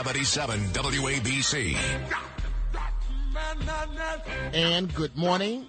[0.00, 1.76] 77 WABC.
[4.54, 5.66] And good morning.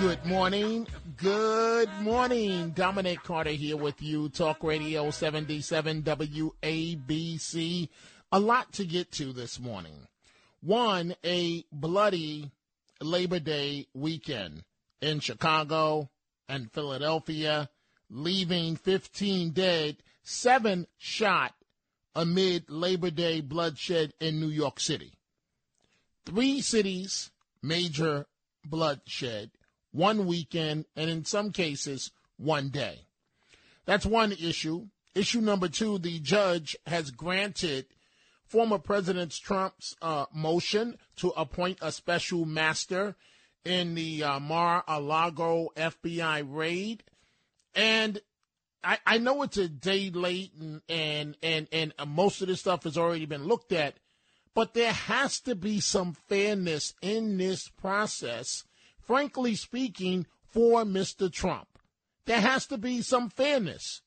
[0.00, 0.88] Good morning.
[1.16, 2.70] Good morning.
[2.70, 4.30] Dominic Carter here with you.
[4.30, 7.88] Talk Radio 77 WABC.
[8.32, 10.08] A lot to get to this morning.
[10.60, 12.50] One, a bloody
[13.00, 14.64] Labor Day weekend
[15.00, 16.10] in Chicago
[16.48, 17.70] and Philadelphia,
[18.10, 21.54] leaving 15 dead, seven shot
[22.16, 25.12] amid Labor Day bloodshed in New York City.
[26.24, 27.30] Three cities,
[27.62, 28.26] major
[28.64, 29.50] bloodshed,
[29.92, 33.06] one weekend, and in some cases, one day.
[33.84, 34.86] That's one issue.
[35.14, 37.86] Issue number two the judge has granted
[38.46, 43.14] former President Trump's uh, motion to appoint a special master
[43.64, 47.02] in the uh, Mar-a-Lago FBI raid.
[47.74, 48.20] And
[48.82, 52.60] I, I know it's a day late and, and, and, and uh, most of this
[52.60, 53.96] stuff has already been looked at,
[54.54, 58.64] but there has to be some fairness in this process,
[59.00, 61.30] frankly speaking, for Mr.
[61.30, 61.68] Trump.
[62.26, 64.02] There has to be some fairness.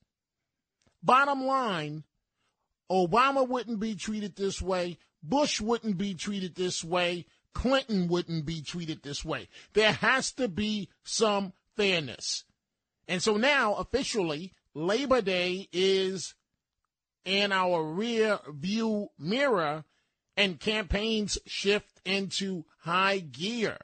[1.04, 2.04] Bottom line,
[2.92, 4.98] Obama wouldn't be treated this way.
[5.22, 7.26] Bush wouldn't be treated this way.
[7.54, 9.50] Clinton wouldn't be treated this way.
[9.74, 12.46] There has to be some fairness.
[13.08, 16.36] And so now, officially, Labor Day is
[17.26, 19.84] in our rear view mirror,
[20.38, 23.78] and campaigns shift into high gear.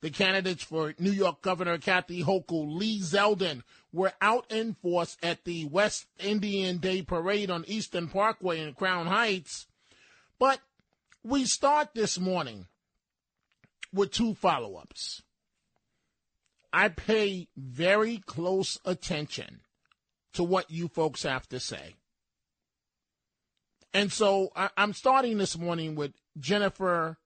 [0.00, 3.62] The candidates for New York Governor Kathy Hochul, Lee Zeldin,
[3.92, 9.06] were out in force at the West Indian Day Parade on Eastern Parkway in Crown
[9.06, 9.66] Heights.
[10.38, 10.60] But
[11.22, 12.66] we start this morning
[13.92, 15.22] with two follow ups.
[16.72, 19.60] I pay very close attention
[20.34, 21.96] to what you folks have to say.
[23.92, 27.18] And so I, am starting this morning with Jennifer,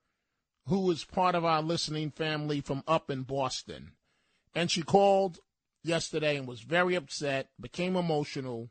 [0.66, 3.92] who is part of our listening family from up in Boston.
[4.54, 5.40] And she called
[5.82, 8.70] yesterday and was very upset, became emotional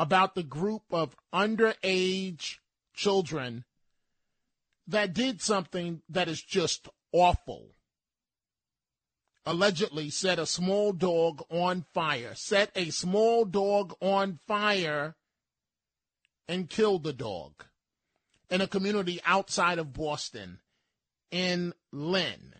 [0.00, 2.56] about the group of underage
[2.94, 3.64] children
[4.86, 7.74] that did something that is just awful.
[9.46, 15.16] Allegedly set a small dog on fire, set a small dog on fire,
[16.46, 17.64] and killed the dog
[18.50, 20.58] in a community outside of Boston
[21.30, 22.54] in Lynn.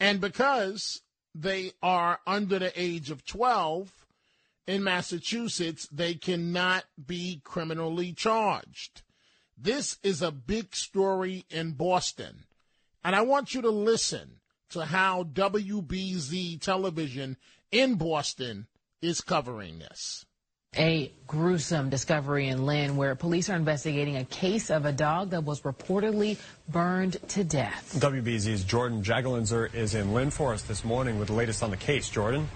[0.00, 1.02] And because
[1.34, 3.92] they are under the age of 12
[4.66, 9.02] in Massachusetts, they cannot be criminally charged.
[9.56, 12.44] This is a big story in Boston.
[13.04, 17.36] And I want you to listen to how WBZ television
[17.70, 18.66] in Boston
[19.02, 20.24] is covering this.
[20.76, 25.42] A gruesome discovery in Lynn where police are investigating a case of a dog that
[25.42, 26.38] was reportedly
[26.68, 27.96] burned to death.
[27.98, 31.76] WBZ's Jordan Jagelinzer is in Lynn for us this morning with the latest on the
[31.76, 32.08] case.
[32.08, 32.48] Jordan?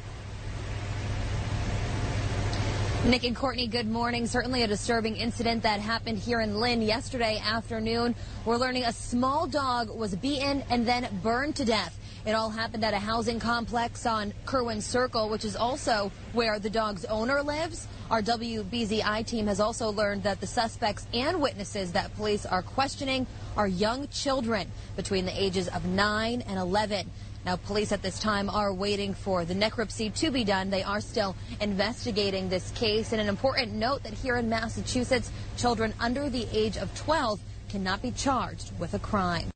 [3.06, 4.26] Nick and Courtney, good morning.
[4.26, 8.14] Certainly a disturbing incident that happened here in Lynn yesterday afternoon.
[8.46, 11.98] We're learning a small dog was beaten and then burned to death.
[12.26, 16.70] It all happened at a housing complex on Kerwin Circle, which is also where the
[16.70, 17.86] dog's owner lives.
[18.10, 23.26] Our WBZI team has also learned that the suspects and witnesses that police are questioning
[23.58, 27.10] are young children between the ages of 9 and 11.
[27.44, 30.70] Now, police at this time are waiting for the necropsy to be done.
[30.70, 33.12] They are still investigating this case.
[33.12, 38.00] And an important note that here in Massachusetts, children under the age of 12 cannot
[38.00, 39.50] be charged with a crime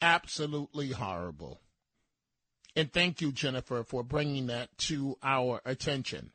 [0.00, 1.60] absolutely horrible.
[2.76, 6.32] And thank you, Jennifer, for bringing that to our attention.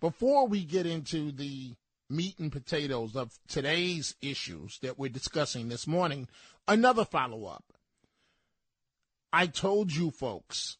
[0.00, 1.74] Before we get into the
[2.10, 6.28] meat and potatoes of today's issues that we're discussing this morning,
[6.66, 7.64] another follow up.
[9.32, 10.78] I told you folks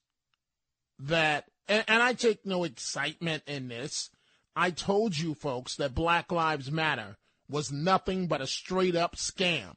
[0.99, 4.11] that, and, and, I take no excitement in this,
[4.57, 7.19] I told you folks that Black Lives Matter
[7.49, 9.75] was nothing but a straight up scam.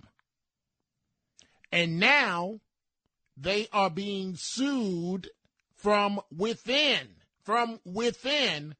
[1.71, 2.59] And now
[3.38, 5.29] they are being sued
[5.75, 8.75] from within, from within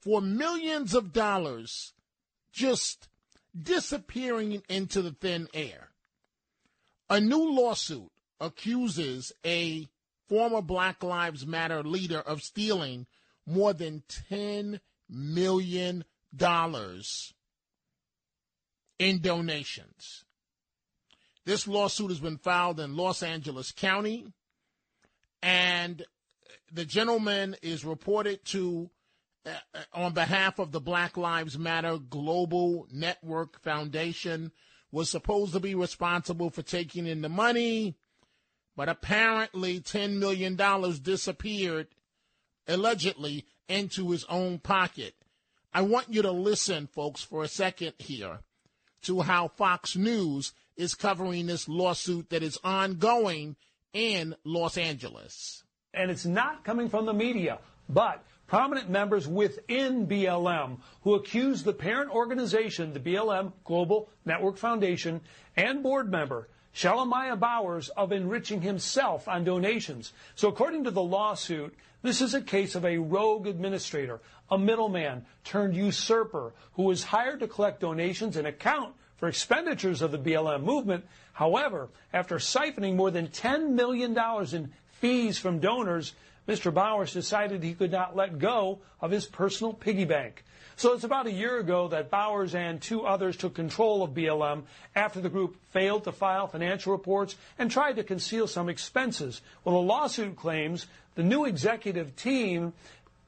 [0.00, 1.94] for millions of dollars
[2.52, 3.08] just
[3.58, 5.88] disappearing into the thin air.
[7.08, 8.10] A new lawsuit
[8.40, 9.88] accuses a
[10.28, 13.06] former Black Lives Matter leader of stealing
[13.46, 16.04] more than $10 million
[18.98, 20.23] in donations.
[21.44, 24.26] This lawsuit has been filed in Los Angeles County,
[25.42, 26.04] and
[26.72, 28.90] the gentleman is reported to,
[29.44, 29.50] uh,
[29.92, 34.52] on behalf of the Black Lives Matter Global Network Foundation,
[34.90, 37.96] was supposed to be responsible for taking in the money,
[38.74, 40.56] but apparently $10 million
[41.02, 41.88] disappeared,
[42.66, 45.14] allegedly, into his own pocket.
[45.74, 48.38] I want you to listen, folks, for a second here
[49.02, 53.56] to how Fox News is covering this lawsuit that is ongoing
[53.92, 55.62] in Los Angeles.
[55.92, 61.72] And it's not coming from the media, but prominent members within BLM who accuse the
[61.72, 65.20] parent organization, the BLM Global Network Foundation,
[65.56, 70.12] and board member Shalomyah Bowers of enriching himself on donations.
[70.34, 74.20] So according to the lawsuit, this is a case of a rogue administrator,
[74.50, 78.94] a middleman turned usurper who was hired to collect donations and account
[79.24, 81.02] for expenditures of the BLM movement.
[81.32, 84.14] However, after siphoning more than $10 million
[84.52, 86.12] in fees from donors,
[86.46, 86.74] Mr.
[86.74, 90.44] Bowers decided he could not let go of his personal piggy bank.
[90.76, 94.64] So it's about a year ago that Bowers and two others took control of BLM
[94.94, 99.40] after the group failed to file financial reports and tried to conceal some expenses.
[99.64, 102.74] Well, the lawsuit claims the new executive team,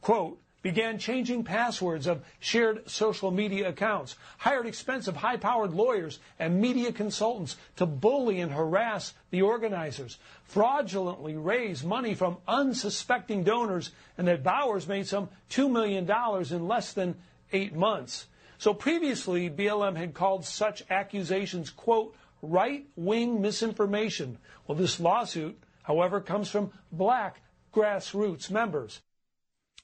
[0.03, 6.61] quote, began changing passwords of shared social media accounts, hired expensive high powered lawyers and
[6.61, 14.27] media consultants to bully and harass the organizers, fraudulently raised money from unsuspecting donors, and
[14.27, 16.05] that Bowers made some $2 million
[16.53, 17.15] in less than
[17.53, 18.27] eight months.
[18.59, 24.39] So previously, BLM had called such accusations, quote, right wing misinformation.
[24.67, 27.41] Well, this lawsuit, however, comes from black
[27.73, 29.01] grassroots members.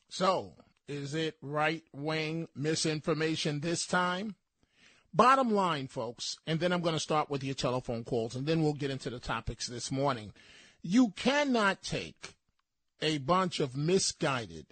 [0.09, 0.55] So,
[0.89, 4.37] is it right wing misinformation this time?
[5.15, 8.63] Bottom line, folks, and then I'm going to start with your telephone calls, and then
[8.63, 10.33] we'll get into the topics this morning.
[10.83, 12.35] You cannot take
[13.03, 14.67] a bunch of misguided,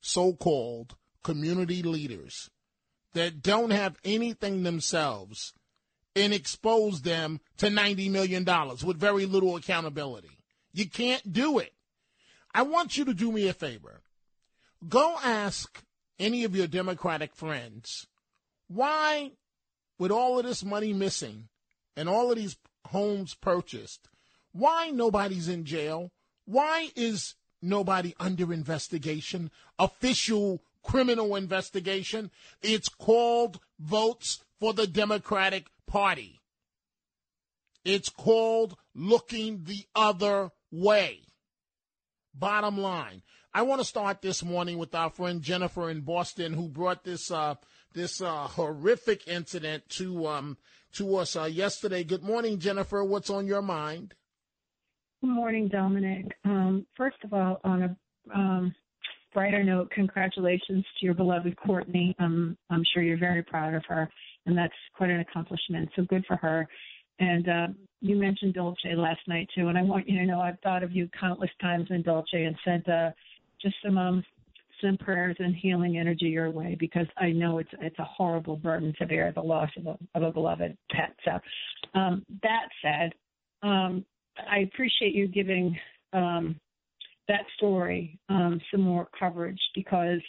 [0.00, 2.50] so called community leaders
[3.14, 5.54] that don't have anything themselves
[6.14, 8.44] and expose them to $90 million
[8.84, 10.38] with very little accountability.
[10.72, 11.72] You can't do it.
[12.54, 14.02] I want you to do me a favor.
[14.88, 15.82] Go ask
[16.18, 18.06] any of your Democratic friends
[18.68, 19.32] why,
[19.98, 21.48] with all of this money missing
[21.96, 22.56] and all of these
[22.86, 24.08] homes purchased,
[24.52, 26.12] why nobody's in jail?
[26.44, 32.30] Why is nobody under investigation, official criminal investigation?
[32.62, 36.40] It's called votes for the Democratic Party.
[37.84, 41.22] It's called looking the other way.
[42.34, 46.68] Bottom line, I want to start this morning with our friend Jennifer in Boston, who
[46.68, 47.56] brought this uh,
[47.92, 50.56] this uh, horrific incident to um,
[50.92, 52.04] to us uh, yesterday.
[52.04, 53.04] Good morning, Jennifer.
[53.04, 54.14] What's on your mind?
[55.20, 56.26] Good morning, Dominic.
[56.44, 57.96] Um, first of all, on a
[58.32, 58.74] um,
[59.34, 62.14] brighter note, congratulations to your beloved Courtney.
[62.20, 64.08] Um, I'm sure you're very proud of her,
[64.46, 65.88] and that's quite an accomplishment.
[65.96, 66.68] So good for her.
[67.18, 67.66] And uh,
[68.00, 70.92] you mentioned Dolce last night too, and I want you to know I've thought of
[70.92, 73.10] you countless times in Dolce and sent uh,
[73.62, 74.24] just some um,
[74.80, 78.94] some prayers and healing energy your way because I know it's it's a horrible burden
[78.98, 81.14] to bear the loss of a of a beloved pet.
[81.24, 83.12] So um, that said,
[83.62, 84.04] um,
[84.50, 85.76] I appreciate you giving
[86.12, 86.56] um,
[87.28, 90.20] that story um, some more coverage because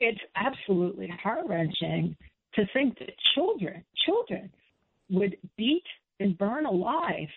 [0.00, 2.16] it's absolutely heart wrenching
[2.54, 4.50] to think that children children
[5.10, 5.84] would beat
[6.20, 7.28] and burn alive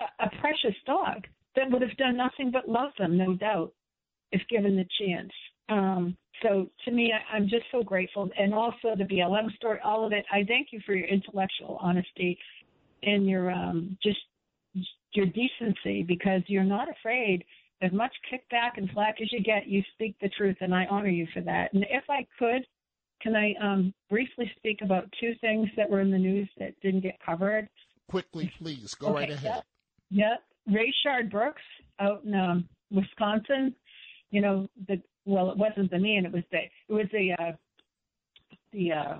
[0.00, 1.24] a, a precious dog
[1.56, 3.72] that would have done nothing but love them, no doubt
[4.32, 5.32] if given the chance.
[5.68, 10.04] Um, so to me, I, I'm just so grateful, and also the BLM story, all
[10.04, 10.24] of it.
[10.32, 12.38] I thank you for your intellectual honesty
[13.02, 14.18] and your um, just
[15.12, 17.44] your decency because you're not afraid.
[17.82, 21.08] As much kickback and flack as you get, you speak the truth, and I honor
[21.08, 21.72] you for that.
[21.72, 22.64] And if I could,
[23.20, 27.00] can I um, briefly speak about two things that were in the news that didn't
[27.00, 27.68] get covered?
[28.08, 28.94] Quickly, please.
[28.94, 29.62] Go okay, right ahead.
[30.10, 30.36] Yep.
[30.68, 30.74] yeah.
[30.74, 31.62] Rayshard Brooks
[31.98, 33.74] out in um, Wisconsin
[34.32, 36.58] you know, the well, it wasn't the man, it was the
[36.88, 37.52] it was the uh,
[38.72, 39.14] the uh,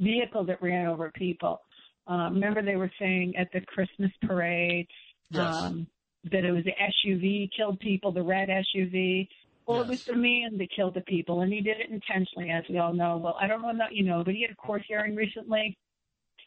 [0.00, 1.60] vehicle that ran over people.
[2.08, 4.88] Um, remember, they were saying at the Christmas parade
[5.30, 5.54] yes.
[5.54, 5.86] um,
[6.32, 9.28] that it was the SUV killed people, the red SUV.
[9.66, 12.64] Well, it was the man that killed the people, and he did it intentionally, as
[12.70, 13.18] we all know.
[13.18, 15.76] Well, I don't know that you know, but he had a court hearing recently,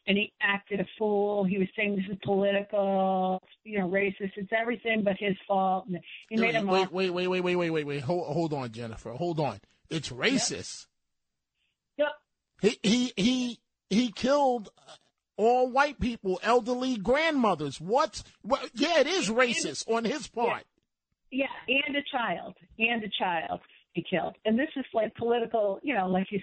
[0.08, 1.44] and he acted a fool.
[1.44, 4.32] He was saying this is political, you know, racist.
[4.36, 5.86] It's everything but his fault.
[5.88, 8.02] And he made him wait, wait, wait, wait, wait, wait, wait, wait.
[8.02, 9.12] Hold, hold on, Jennifer.
[9.12, 9.60] Hold on.
[9.90, 10.88] It's racist.
[11.98, 12.08] Yep.
[12.62, 14.70] He he he he killed
[15.38, 17.80] all white people, elderly grandmothers.
[17.80, 18.24] What?
[18.44, 20.64] well, yeah, it is racist on his part.
[21.32, 23.62] Yeah, and a child, and a child
[23.94, 24.36] he killed.
[24.46, 26.40] And this is like political, you know, like you.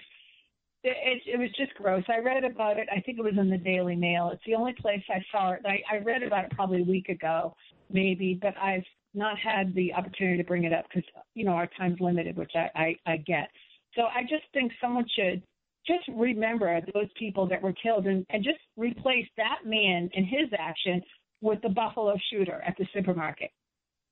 [0.81, 2.03] It, it, was just gross.
[2.07, 2.87] I read about it.
[2.89, 4.29] I think it was in the Daily Mail.
[4.31, 5.61] It's the only place I saw it.
[5.65, 7.53] I, I read about it probably a week ago,
[7.91, 11.67] maybe, but I've not had the opportunity to bring it up because you know our
[11.77, 13.49] time's limited, which I, I I get.
[13.95, 15.41] So I just think someone should
[15.85, 20.49] just remember those people that were killed and, and just replace that man and his
[20.57, 21.01] action
[21.41, 23.49] with the Buffalo shooter at the supermarket.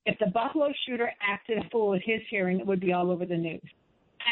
[0.06, 3.26] If the Buffalo shooter acted a fool at his hearing, it would be all over
[3.26, 3.62] the news.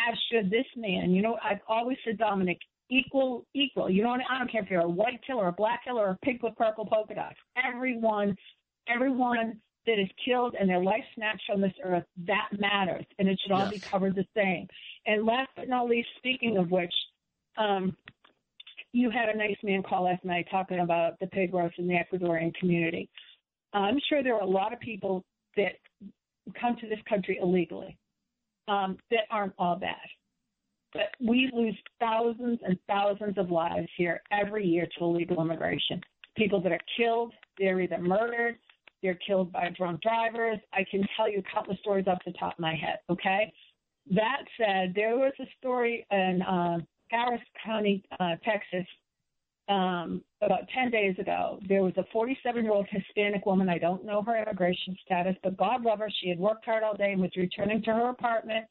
[0.08, 1.10] As should this man.
[1.10, 2.58] You know, I've always said, Dominic,
[2.90, 3.90] equal, equal.
[3.90, 6.18] You know, I don't care if you're a white killer, a black killer, or a
[6.24, 7.36] pig with purple polka dots.
[7.56, 8.36] Everyone,
[8.88, 13.38] everyone that is killed and their life snatched from this earth, that matters, and it
[13.42, 13.70] should all yes.
[13.70, 14.66] be covered the same.
[15.06, 16.92] And last but not least, speaking of which,
[17.56, 17.96] um,
[18.92, 21.94] you had a nice man call last night talking about the pig roast in the
[21.94, 23.08] Ecuadorian community.
[23.72, 25.24] I'm sure there are a lot of people
[25.56, 25.72] that
[26.58, 27.96] come to this country illegally
[28.68, 29.96] um, that aren't all bad.
[30.92, 36.00] But we lose thousands and thousands of lives here every year to illegal immigration.
[36.37, 38.56] People that are killed, they're either murdered,
[39.02, 40.58] they're killed by drunk drivers.
[40.73, 43.52] I can tell you countless stories off the top of my head, okay?
[44.11, 46.78] That said, there was a story in uh,
[47.11, 48.87] Harris County, uh, Texas,
[49.68, 53.68] um, about 10 days ago, there was a 47 year old Hispanic woman.
[53.68, 56.11] I don't know her immigration status, but God love her.
[56.20, 58.66] She had worked hard all day and was returning to her apartment.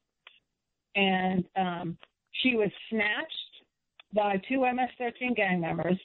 [0.96, 1.98] And um,
[2.42, 3.34] she was snatched
[4.14, 5.98] by two MS 13 gang members.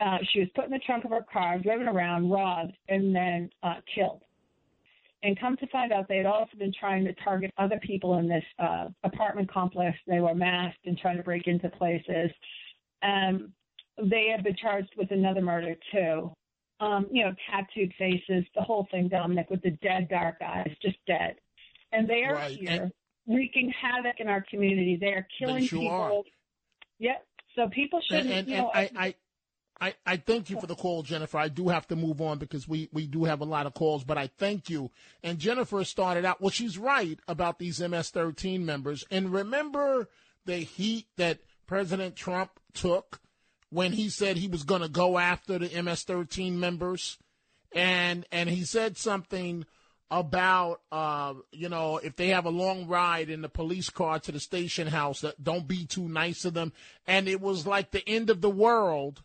[0.00, 3.48] Uh, she was put in the trunk of her car, driven around, robbed, and then
[3.62, 4.22] uh, killed.
[5.22, 8.28] And come to find out, they had also been trying to target other people in
[8.28, 9.96] this uh, apartment complex.
[10.06, 12.30] They were masked and trying to break into places.
[13.04, 13.52] Um,
[13.98, 16.32] they have been charged with another murder too.
[16.80, 20.96] Um, you know, tattooed faces, the whole thing, Dominic, with the dead dark eyes, just
[21.06, 21.36] dead.
[21.92, 22.58] And they are right.
[22.58, 22.92] here and
[23.28, 24.98] wreaking havoc in our community.
[25.00, 25.94] They are killing sure people.
[25.94, 26.22] Are.
[26.98, 27.26] Yep.
[27.54, 28.26] So people shouldn't.
[28.26, 29.14] And, and, you know, I, I,
[29.80, 31.38] I, I thank you for the call, Jennifer.
[31.38, 34.04] I do have to move on because we, we do have a lot of calls,
[34.04, 34.90] but I thank you.
[35.22, 39.04] And Jennifer started out, well, she's right about these MS 13 members.
[39.10, 40.08] And remember
[40.46, 43.20] the heat that President Trump took
[43.72, 47.16] when he said he was going to go after the MS-13 members,
[47.74, 49.64] and and he said something
[50.10, 54.30] about uh, you know if they have a long ride in the police car to
[54.30, 56.72] the station house, that don't be too nice to them,
[57.06, 59.22] and it was like the end of the world.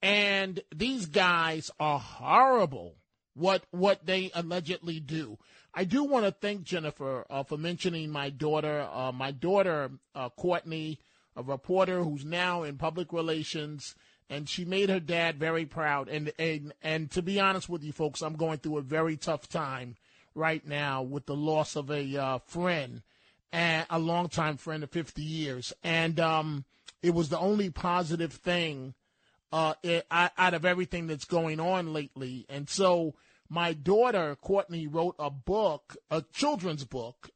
[0.00, 2.96] And these guys are horrible.
[3.34, 5.36] What what they allegedly do.
[5.74, 8.88] I do want to thank Jennifer uh, for mentioning my daughter.
[8.90, 11.00] Uh, my daughter uh, Courtney
[11.36, 13.94] a reporter who's now in public relations,
[14.30, 16.08] and she made her dad very proud.
[16.08, 19.48] And and and to be honest with you, folks, I'm going through a very tough
[19.48, 19.96] time
[20.34, 23.02] right now with the loss of a uh, friend,
[23.52, 26.64] and a longtime friend of 50 years, and um,
[27.02, 28.94] it was the only positive thing
[29.52, 33.14] uh, it, out of everything that's going on lately, and so.
[33.48, 37.30] My daughter, Courtney, wrote a book, a children's book,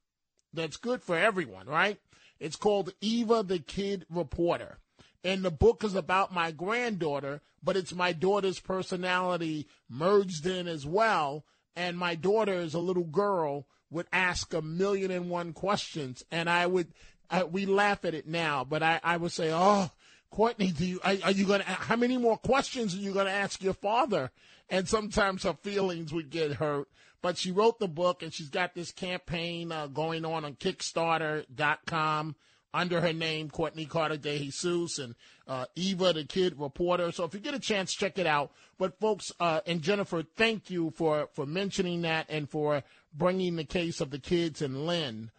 [0.52, 2.00] that's good for everyone, right?
[2.40, 4.78] It's called Eva the Kid Reporter.
[5.22, 10.86] And the book is about my granddaughter, but it's my daughter's personality merged in as
[10.86, 11.44] well.
[11.76, 16.24] And my daughter is a little girl would ask a million and one questions.
[16.30, 16.88] And I would,
[17.28, 19.90] I, we laugh at it now, but I, I would say, oh,
[20.30, 23.26] Courtney, do you, are, are you going to, how many more questions are you going
[23.26, 24.30] to ask your father?
[24.68, 26.88] And sometimes her feelings would get hurt.
[27.22, 32.34] But she wrote the book and she's got this campaign uh, going on on Kickstarter.com
[32.72, 35.14] under her name, Courtney Carter De Jesus and
[35.46, 37.10] uh, Eva, the kid reporter.
[37.12, 38.52] So if you get a chance, check it out.
[38.78, 43.64] But folks, uh, and Jennifer, thank you for, for mentioning that and for bringing the
[43.64, 45.30] case of the kids and Lynn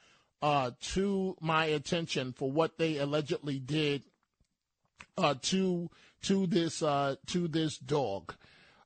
[0.42, 4.04] uh, to my attention for what they allegedly did
[5.18, 5.90] uh, to
[6.24, 8.34] to this uh, to this dog.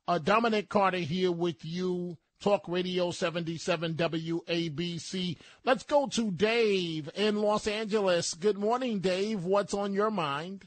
[0.08, 5.36] Uh, Dominic Carter here with you Talk Radio 77 WABC.
[5.64, 8.34] Let's go to Dave in Los Angeles.
[8.34, 9.44] Good morning, Dave.
[9.44, 10.66] What's on your mind?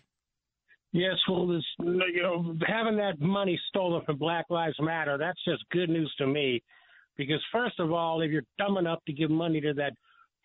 [0.92, 5.64] Yes, well, this you know having that money stolen from Black Lives Matter, that's just
[5.72, 6.64] good news to me.
[7.16, 9.94] Because first of all, if you're dumb enough to give money to that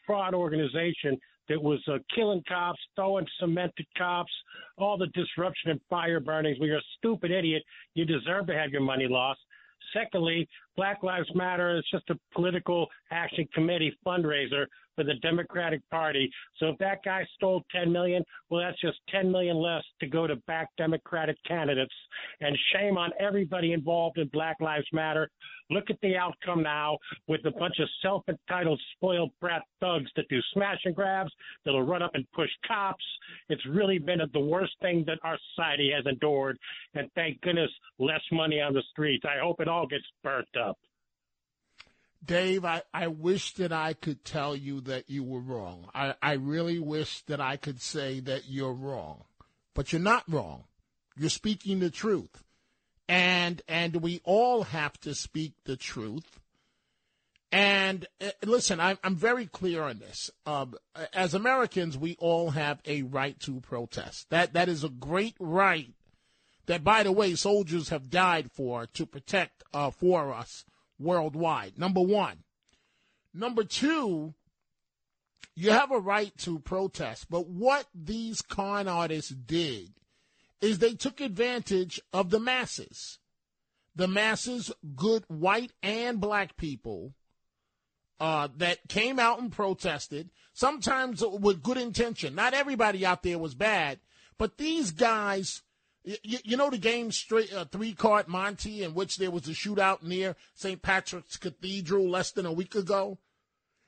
[0.07, 4.33] fraud organization that was uh, killing cops, throwing cement at cops,
[4.77, 6.59] all the disruption and fire burnings.
[6.59, 7.63] Well, you're a stupid idiot.
[7.95, 9.41] You deserve to have your money lost.
[9.93, 16.31] Secondly, Black Lives Matter is just a political action committee fundraiser for the Democratic Party.
[16.59, 20.27] So if that guy stole 10 million, well, that's just 10 million less to go
[20.27, 21.95] to back Democratic candidates.
[22.41, 25.29] And shame on everybody involved in Black Lives Matter.
[25.71, 30.39] Look at the outcome now with a bunch of self-entitled, spoiled brat thugs that do
[30.53, 31.33] smash and grabs,
[31.65, 33.05] that'll run up and push cops.
[33.49, 36.59] It's really been the worst thing that our society has endured.
[36.95, 39.25] And thank goodness, less money on the streets.
[39.27, 40.64] I hope it all gets burnt up.
[42.25, 45.89] Dave, I, I wish that I could tell you that you were wrong.
[45.95, 49.25] I, I really wish that I could say that you're wrong.
[49.75, 50.65] But you're not wrong.
[51.17, 52.43] You're speaking the truth.
[53.09, 56.41] And and we all have to speak the truth.
[57.53, 60.31] And uh, listen, I'm, I'm very clear on this.
[60.47, 60.75] Um,
[61.13, 64.31] as Americans, we all have a right to protest.
[64.31, 65.93] That that is a great right.
[66.67, 70.65] That, by the way, soldiers have died for to protect uh, for us
[70.99, 71.79] worldwide.
[71.79, 72.45] Number one.
[73.33, 74.35] Number two,
[75.57, 77.27] you have a right to protest.
[77.29, 79.93] But what these con artists did
[80.61, 83.19] is they took advantage of the masses.
[83.97, 87.15] The masses, good white and black people,
[88.21, 92.35] uh, that came out and protested, sometimes with good intention.
[92.35, 94.01] Not everybody out there was bad,
[94.39, 95.63] but these guys
[96.05, 99.53] you, you know the game straight uh, three card Monty in which there was a
[99.53, 100.81] shootout near St.
[100.83, 103.19] Patrick's Cathedral less than a week ago.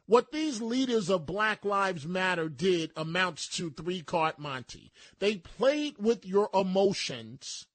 [0.06, 4.92] What these leaders of Black Lives Matter did amounts to three card Monty.
[5.18, 7.66] They played with your emotions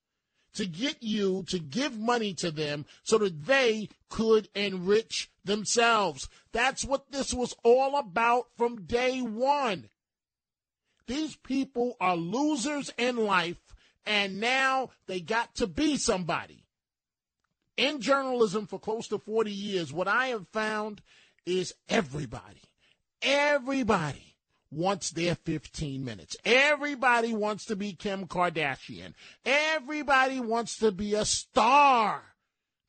[0.54, 6.30] to get you to give money to them so that they could enrich themselves.
[6.52, 9.90] That's what this was all about from day one.
[11.08, 13.58] These people are losers in life
[14.06, 16.66] and now they got to be somebody.
[17.78, 21.02] In journalism for close to 40 years, what I have found
[21.46, 22.62] is everybody,
[23.22, 24.32] everybody
[24.72, 26.38] wants their 15 minutes.
[26.46, 29.14] Everybody wants to be Kim Kardashian.
[29.46, 32.22] Everybody wants to be a star.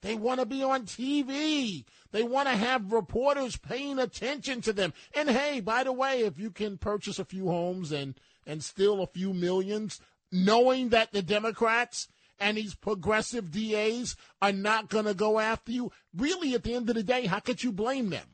[0.03, 1.85] They want to be on TV.
[2.11, 4.93] They want to have reporters paying attention to them.
[5.15, 9.01] And hey, by the way, if you can purchase a few homes and and steal
[9.01, 10.01] a few millions,
[10.33, 12.09] knowing that the Democrats
[12.41, 16.89] and these progressive DAs are not going to go after you, really, at the end
[16.89, 18.27] of the day, how could you blame them?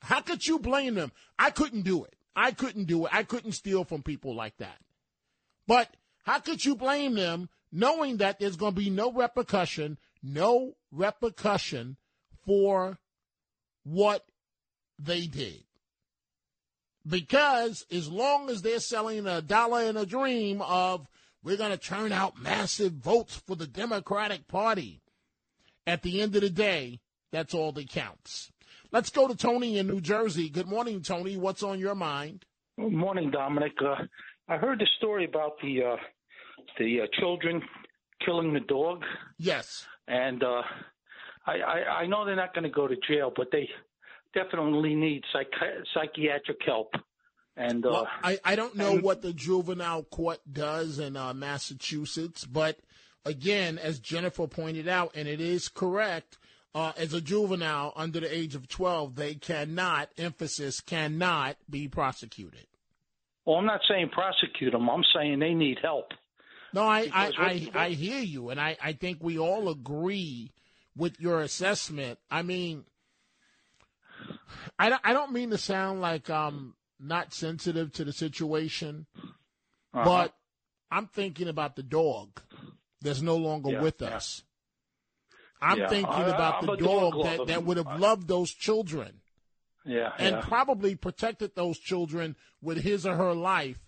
[0.00, 1.12] How could you blame them?
[1.38, 2.14] I couldn't do it.
[2.34, 3.12] I couldn't do it.
[3.12, 4.78] I couldn't steal from people like that.
[5.66, 10.76] But how could you blame them knowing that there's going to be no repercussion, no
[10.92, 11.96] repercussion
[12.44, 12.98] for
[13.84, 14.24] what
[14.98, 15.64] they did?
[17.06, 21.08] Because as long as they're selling a dollar and a dream of
[21.46, 25.00] we're going to turn out massive votes for the Democratic Party.
[25.86, 26.98] At the end of the day,
[27.30, 28.50] that's all that counts.
[28.90, 30.48] Let's go to Tony in New Jersey.
[30.48, 31.36] Good morning, Tony.
[31.36, 32.44] What's on your mind?
[32.76, 33.74] Good morning, Dominic.
[33.80, 33.94] Uh,
[34.48, 35.96] I heard the story about the uh,
[36.80, 37.62] the uh, children
[38.24, 39.04] killing the dog.
[39.38, 39.86] Yes.
[40.08, 40.62] And uh,
[41.46, 43.68] I, I, I know they're not going to go to jail, but they
[44.34, 46.90] definitely need psychi- psychiatric help.
[47.56, 52.44] And uh, I, I don't know and, what the juvenile court does in uh, Massachusetts,
[52.44, 52.78] but
[53.24, 56.36] again, as Jennifer pointed out, and it is correct,
[56.74, 62.66] uh, as a juvenile under the age of 12, they cannot, emphasis, cannot be prosecuted.
[63.46, 64.90] Well, I'm not saying prosecute them.
[64.90, 66.10] I'm saying they need help.
[66.74, 70.52] No, I, I, I, I hear you, and I, I think we all agree
[70.94, 72.18] with your assessment.
[72.30, 72.84] I mean,
[74.78, 79.06] I don't, I don't mean to sound like um not sensitive to the situation,
[79.94, 80.04] uh-huh.
[80.04, 80.34] but
[80.90, 82.40] I'm thinking about the dog
[83.00, 84.16] that's no longer yeah, with yeah.
[84.16, 84.42] us.
[85.60, 85.88] I'm yeah.
[85.88, 89.20] thinking about the dog, dog that, that would have loved those children.
[89.84, 90.12] Yeah.
[90.18, 93.78] And probably protected those children with his or her life.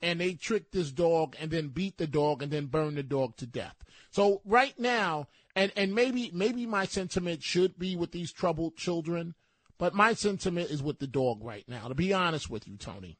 [0.00, 3.36] And they tricked this dog and then beat the dog and then burned the dog
[3.36, 3.74] to death.
[4.10, 9.34] So right now, and, and maybe maybe my sentiment should be with these troubled children,
[9.80, 13.16] but my sentiment is with the dog right now, to be honest with you, Tony.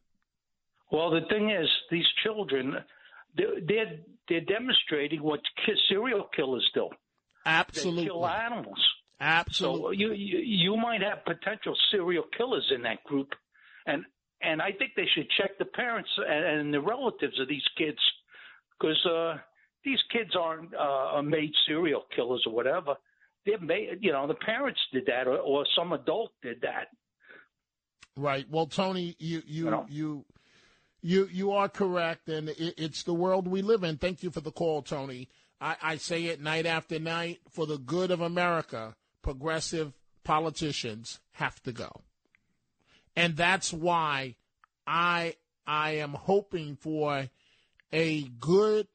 [0.93, 2.77] Well, the thing is, these children,
[3.35, 3.97] they're,
[4.29, 5.41] they're demonstrating what
[5.89, 6.91] serial killers do.
[7.47, 8.03] Absolutely.
[8.03, 8.79] They kill animals.
[9.21, 9.83] Absolutely.
[9.83, 13.29] So you, you, you might have potential serial killers in that group.
[13.87, 14.05] And,
[14.43, 17.99] and I think they should check the parents and, the relatives of these kids
[18.79, 19.39] because uh,
[19.83, 22.97] these kids aren't uh, made serial killers or whatever
[23.63, 26.89] made, you know, the parents did that, or, or some adult did that.
[28.17, 28.47] Right.
[28.51, 29.87] Well, Tony, you you You know?
[29.89, 30.25] you
[31.03, 33.97] you you are correct, and it, it's the world we live in.
[33.97, 35.29] Thank you for the call, Tony.
[35.61, 38.95] I, I say it night after night for the good of America.
[39.23, 39.93] Progressive
[40.25, 42.03] politicians have to go,
[43.17, 44.37] and that's why
[44.87, 45.37] I
[45.67, 47.29] I am hoping for
[47.93, 48.87] a good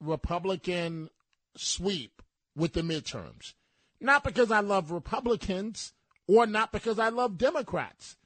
[0.00, 1.10] Republican
[1.56, 2.22] sweep
[2.56, 3.54] with the midterms.
[4.00, 5.92] Not because I love Republicans
[6.26, 8.16] or not because I love Democrats.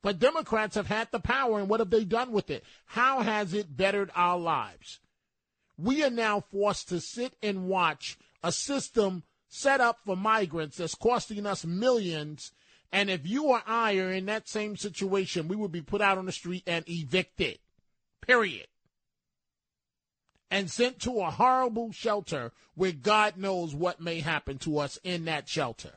[0.00, 2.64] But Democrats have had the power, and what have they done with it?
[2.86, 5.00] How has it bettered our lives?
[5.76, 10.94] We are now forced to sit and watch a system set up for migrants that's
[10.94, 12.52] costing us millions.
[12.92, 16.18] And if you or I are in that same situation, we would be put out
[16.18, 17.58] on the street and evicted.
[18.20, 18.66] Period.
[20.50, 25.26] And sent to a horrible shelter where God knows what may happen to us in
[25.26, 25.92] that shelter.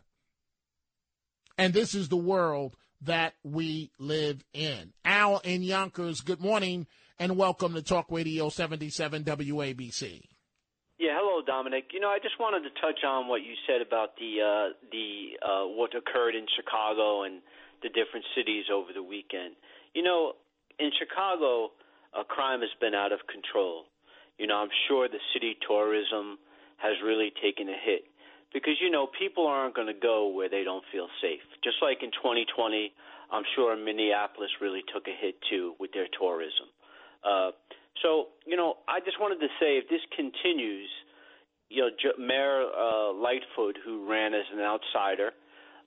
[1.57, 4.93] And this is the world that we live in.
[5.05, 6.87] Al in Yonkers, good morning
[7.17, 10.23] and welcome to Talk Radio 77 WABC.
[10.97, 11.93] Yeah, hello, Dominic.
[11.93, 15.37] You know, I just wanted to touch on what you said about the uh, the
[15.41, 17.41] uh, what occurred in Chicago and
[17.81, 19.53] the different cities over the weekend.
[19.93, 20.33] You know,
[20.79, 21.71] in Chicago,
[22.17, 23.85] uh, crime has been out of control.
[24.41, 26.39] You know, I'm sure the city tourism
[26.77, 28.09] has really taken a hit
[28.51, 31.45] because you know people aren't going to go where they don't feel safe.
[31.63, 32.91] Just like in 2020,
[33.31, 36.67] I'm sure Minneapolis really took a hit too with their tourism.
[37.23, 37.51] Uh,
[38.01, 40.89] so you know, I just wanted to say if this continues,
[41.69, 45.31] you know, J- Mayor uh, Lightfoot, who ran as an outsider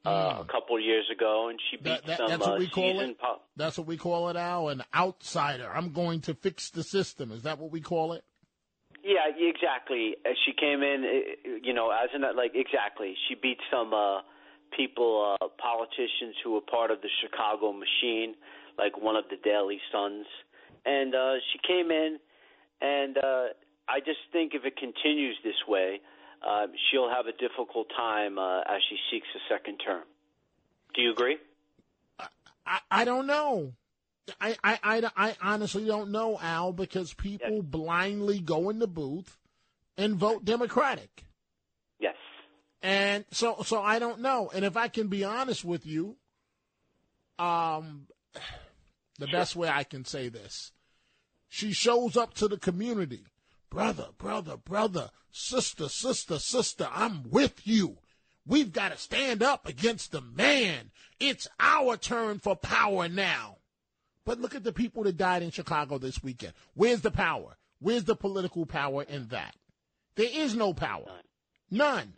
[0.06, 1.84] uh, a couple of years ago, and she beat.
[1.84, 3.16] That- that- some that's what uh, we call it?
[3.56, 5.68] That's what we call it, Al, an outsider.
[5.74, 7.32] I'm going to fix the system.
[7.32, 8.22] Is that what we call it?
[9.04, 10.16] Yeah, exactly.
[10.24, 13.14] Uh, She came in, uh, you know, as in like exactly.
[13.28, 14.22] She beat some uh
[14.74, 18.34] people, uh politicians who were part of the Chicago machine,
[18.78, 20.26] like one of the Daley Sons,
[20.86, 22.18] and uh she came in,
[22.80, 23.46] and uh
[23.88, 26.00] I just think if it continues this way,
[26.46, 30.04] uh, she'll have a difficult time uh, as she seeks a second term.
[30.94, 31.36] Do you agree?
[32.66, 33.72] I, I don't know.
[34.40, 39.38] I, I, I, I honestly don't know, Al, because people blindly go in the booth
[39.96, 41.24] and vote Democratic.
[41.98, 42.16] Yes.
[42.82, 44.50] And so so I don't know.
[44.54, 46.16] And if I can be honest with you,
[47.38, 48.06] um
[49.18, 50.72] the best way I can say this.
[51.48, 53.26] She shows up to the community.
[53.70, 57.98] Brother, brother, brother, sister, sister, sister, I'm with you.
[58.46, 60.90] We've got to stand up against the man.
[61.18, 63.58] It's our turn for power now.
[64.24, 66.54] But look at the people that died in Chicago this weekend.
[66.74, 67.56] Where's the power?
[67.80, 69.54] Where's the political power in that?
[70.16, 71.10] There is no power.
[71.70, 72.14] None.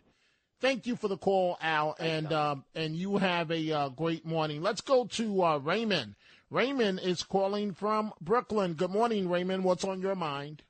[0.59, 4.61] Thank you for the call, Al, and um, and you have a uh, great morning.
[4.61, 6.15] Let's go to uh, Raymond.
[6.49, 8.73] Raymond is calling from Brooklyn.
[8.73, 9.63] Good morning, Raymond.
[9.63, 10.63] What's on your mind?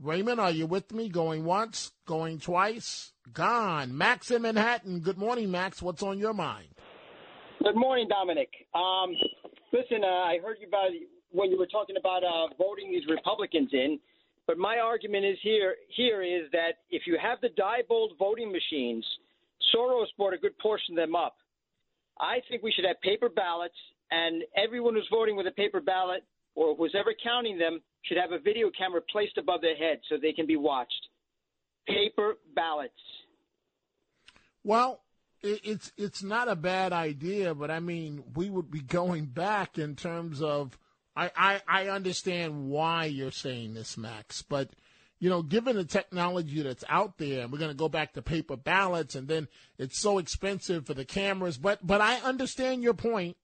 [0.00, 1.08] Raymond, are you with me?
[1.08, 3.96] Going once, going twice, gone.
[3.98, 5.00] Max in Manhattan.
[5.00, 5.82] Good morning, Max.
[5.82, 6.68] What's on your mind?
[7.62, 8.50] Good morning, Dominic.
[8.72, 9.16] Um,
[9.72, 10.90] listen, uh, I heard you about
[11.32, 13.98] when you were talking about uh, voting these Republicans in,
[14.46, 19.04] but my argument is here here is that if you have the Diebold voting machines,
[19.74, 21.36] Soros bought a good portion of them up.
[22.20, 23.74] I think we should have paper ballots,
[24.12, 26.22] and everyone who's voting with a paper ballot
[26.54, 30.16] or who's ever counting them should have a video camera placed above their head so
[30.16, 31.08] they can be watched.
[31.88, 32.94] Paper ballots.
[34.62, 35.00] Well,
[35.42, 39.78] it, it's it's not a bad idea, but I mean, we would be going back
[39.78, 40.78] in terms of.
[41.16, 44.70] I, I, I understand why you're saying this, Max, but
[45.18, 48.56] you know, given the technology that's out there, we're going to go back to paper
[48.56, 49.48] ballots, and then
[49.78, 51.58] it's so expensive for the cameras.
[51.58, 53.36] But but I understand your point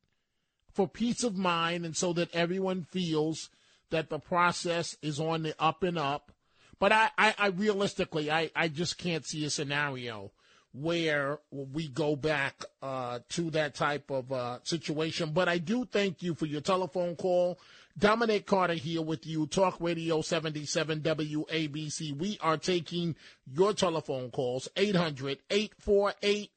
[0.73, 3.51] for peace of mind, and so that everyone feels
[3.91, 6.31] that the process is on the up and up.
[6.79, 10.33] But I, I, I realistically, I, I just can't see a scenario
[10.75, 15.31] where we go back uh, to that type of uh, situation.
[15.33, 17.59] But I do thank you for your telephone call.
[17.97, 22.19] Dominic Carter here with you, Talk Radio 77 WABC.
[22.19, 23.15] We are taking
[23.47, 26.51] your telephone calls, 800 848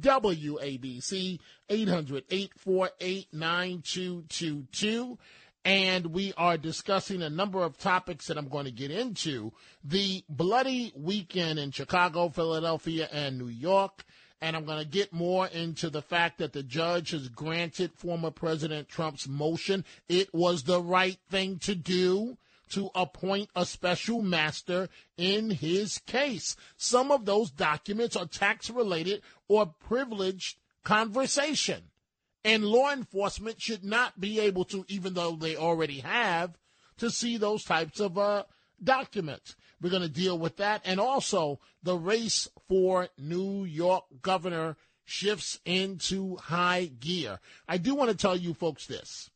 [0.00, 5.18] WABC, 800 848 9222
[5.64, 9.52] and we are discussing a number of topics that I'm going to get into.
[9.84, 14.04] The bloody weekend in Chicago, Philadelphia, and New York.
[14.40, 18.32] And I'm going to get more into the fact that the judge has granted former
[18.32, 19.84] President Trump's motion.
[20.08, 22.38] It was the right thing to do
[22.70, 26.56] to appoint a special master in his case.
[26.76, 31.91] Some of those documents are tax related or privileged conversation.
[32.44, 36.58] And law enforcement should not be able to, even though they already have,
[36.98, 38.44] to see those types of uh,
[38.82, 39.56] documents.
[39.80, 40.82] We're going to deal with that.
[40.84, 47.40] And also, the race for New York governor shifts into high gear.
[47.68, 49.30] I do want to tell you folks this.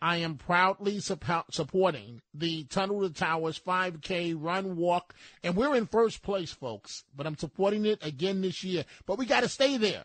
[0.00, 6.22] I am proudly supporting the Tunnel to Towers 5K run walk, and we're in first
[6.22, 7.04] place, folks.
[7.16, 8.84] But I'm supporting it again this year.
[9.06, 10.04] But we got to stay there.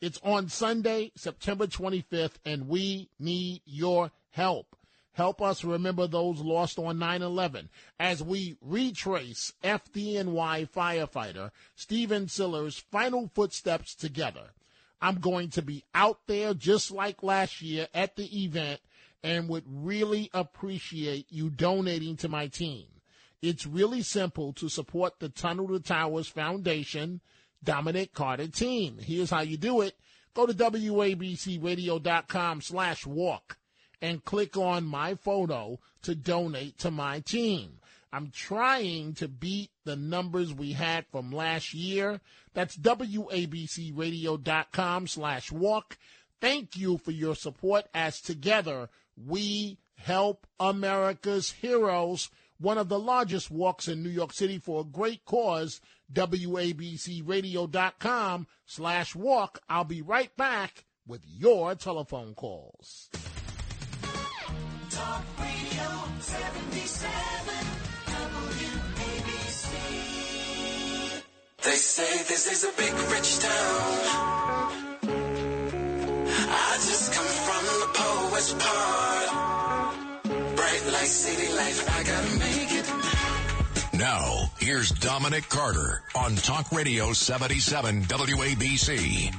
[0.00, 4.76] It's on Sunday, September 25th, and we need your help.
[5.12, 12.78] Help us remember those lost on 9 11 as we retrace FDNY firefighter Stephen Siller's
[12.78, 14.50] final footsteps together.
[15.00, 18.80] I'm going to be out there just like last year at the event
[19.24, 22.86] and would really appreciate you donating to my team.
[23.42, 27.20] It's really simple to support the Tunnel to Towers Foundation
[27.62, 28.98] Dominic Carter team.
[28.98, 29.94] Here's how you do it.
[30.34, 33.58] Go to WABCRadio.com slash walk
[34.00, 37.80] and click on my photo to donate to my team.
[38.12, 42.20] I'm trying to beat the numbers we had from last year.
[42.54, 45.98] That's WABCRadio.com slash walk.
[46.40, 52.30] Thank you for your support as together we help America's heroes.
[52.58, 55.80] One of the largest walks in New York City for a great cause.
[56.12, 59.60] WABCRadio.com slash walk.
[59.68, 63.08] I'll be right back with your telephone calls.
[64.90, 65.88] Talk Radio
[66.20, 67.10] 77
[68.06, 69.68] WABC.
[71.62, 74.78] They say this is a big rich town.
[76.50, 77.88] I just come from the
[78.58, 79.28] part.
[80.56, 82.77] Bright light, city life, I gotta make it.
[83.98, 89.34] Now, here's Dominic Carter on Talk Radio 77 WABC.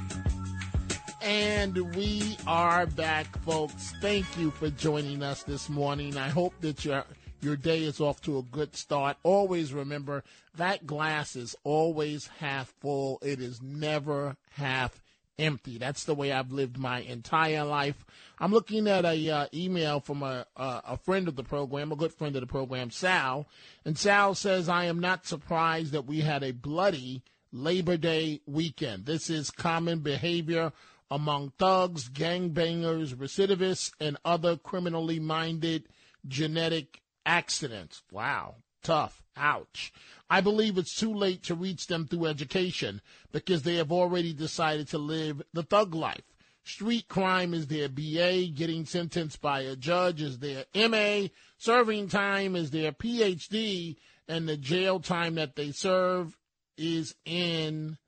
[1.22, 3.94] And we are back, folks.
[4.02, 6.18] Thank you for joining us this morning.
[6.18, 7.04] I hope that your
[7.40, 9.16] your day is off to a good start.
[9.22, 10.24] Always remember
[10.58, 13.18] that glass is always half full.
[13.22, 15.00] It is never half
[15.40, 15.78] empty.
[15.78, 18.04] That's the way I've lived my entire life.
[18.38, 21.96] I'm looking at a uh, email from a, a a friend of the program, a
[21.96, 23.46] good friend of the program, Sal,
[23.84, 27.22] and Sal says, "I am not surprised that we had a bloody
[27.52, 29.06] Labor Day weekend.
[29.06, 30.72] This is common behavior."
[31.12, 35.88] Among thugs, gangbangers, recidivists, and other criminally minded
[36.28, 38.04] genetic accidents.
[38.12, 39.22] Wow, tough.
[39.36, 39.92] Ouch.
[40.28, 43.00] I believe it's too late to reach them through education
[43.32, 46.22] because they have already decided to live the thug life.
[46.62, 52.54] Street crime is their BA, getting sentenced by a judge is their MA, serving time
[52.54, 53.96] is their PhD,
[54.28, 56.36] and the jail time that they serve
[56.76, 57.98] is in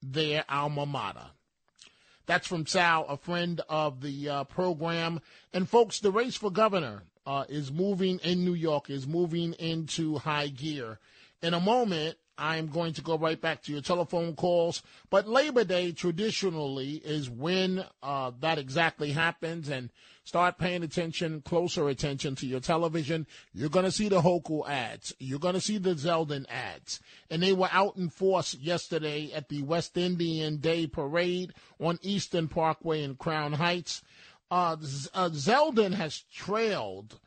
[0.00, 1.30] their alma mater.
[2.26, 5.20] That's from Sal, a friend of the uh, program.
[5.52, 10.18] And folks, the race for governor uh, is moving in New York, is moving into
[10.18, 10.98] high gear.
[11.42, 14.82] In a moment, I'm going to go right back to your telephone calls.
[15.10, 19.68] But Labor Day traditionally is when uh, that exactly happens.
[19.68, 19.90] And
[20.24, 23.26] start paying attention, closer attention to your television.
[23.52, 25.14] You're going to see the Hochul ads.
[25.18, 27.00] You're going to see the Zeldin ads.
[27.30, 32.48] And they were out in force yesterday at the West Indian Day Parade on Eastern
[32.48, 34.02] Parkway in Crown Heights.
[34.52, 34.76] Uh,
[35.14, 37.18] uh, Zeldin has trailed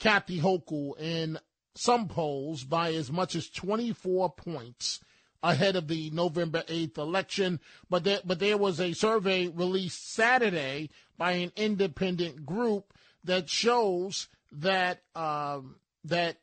[0.00, 1.38] Kathy Hochul in
[1.76, 4.98] some polls by as much as 24 points
[5.44, 7.60] ahead of the November 8th election.
[7.88, 14.26] But there, but there was a survey released Saturday by an independent group that shows
[14.50, 16.38] that um, that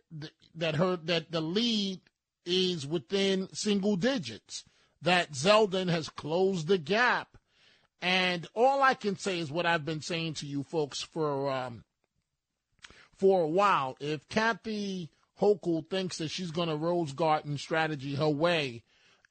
[0.56, 2.00] that her that the lead
[2.46, 4.64] is within single digits.
[5.02, 7.38] That Zeldin has closed the gap,
[8.02, 11.84] and all I can say is what I've been saying to you folks for um,
[13.18, 13.96] for a while.
[14.00, 18.84] If Kathy Hochul thinks that she's going to Rose Garden strategy her way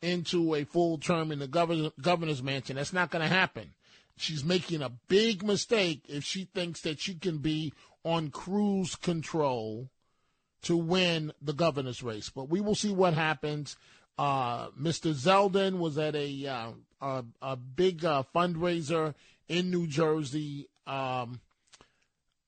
[0.03, 2.77] into a full term in the governor, governor's mansion.
[2.77, 3.75] That's not going to happen.
[4.17, 7.73] She's making a big mistake if she thinks that she can be
[8.05, 9.89] on cruise control
[10.63, 12.29] to win the governor's race.
[12.29, 13.77] But we will see what happens.
[14.23, 15.13] Uh, Mr.
[15.13, 19.15] Zeldin was at a uh, a, a, big uh, fundraiser
[19.49, 21.41] in New Jersey um,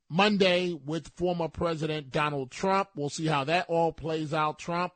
[0.09, 2.91] Monday with former President Donald Trump.
[2.95, 4.61] We'll see how that all plays out.
[4.61, 4.93] Trump